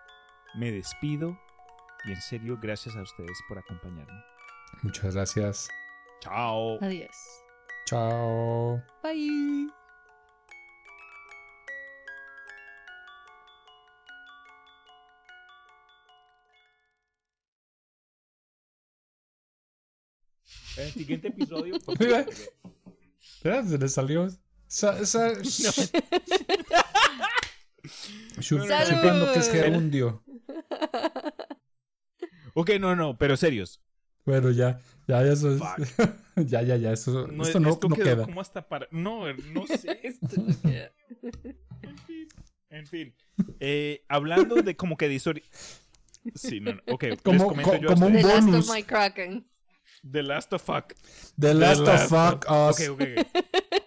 [0.56, 1.40] me despido
[2.06, 4.24] y en serio, gracias a ustedes por acompañarme.
[4.84, 5.68] Muchas gracias.
[6.22, 6.78] Chao.
[6.82, 7.12] Adiós.
[7.86, 8.82] Chao.
[9.04, 9.68] Bye.
[20.78, 21.76] En el siguiente episodio.
[23.36, 24.28] Espera, Se le salió.
[24.68, 25.34] Sa- sa-
[28.40, 28.68] Chup- Salud.
[28.90, 30.24] Chupando que es gerundio.
[32.60, 33.82] Ok, no, no, pero serios.
[34.26, 35.62] Bueno, ya, ya, ya, eso es-
[36.36, 38.26] ya, ya, ya, eso, No, esto no, esto no queda.
[38.26, 38.88] como hasta para...
[38.92, 40.00] No, no sé.
[40.04, 40.92] Esto no queda.
[41.82, 42.28] En fin.
[42.70, 43.16] En fin.
[43.60, 45.20] Eh, hablando de como que de.
[46.36, 46.82] Sí, no, no.
[46.92, 48.14] Ok, les Como- comento co- yo como un.
[48.14, 48.70] The Last bonus.
[48.70, 49.48] of My Kraken.
[50.12, 50.94] The Last of Fuck.
[51.40, 52.90] The Last of Last Fuck Us.
[52.90, 53.79] Ok, ok, ok.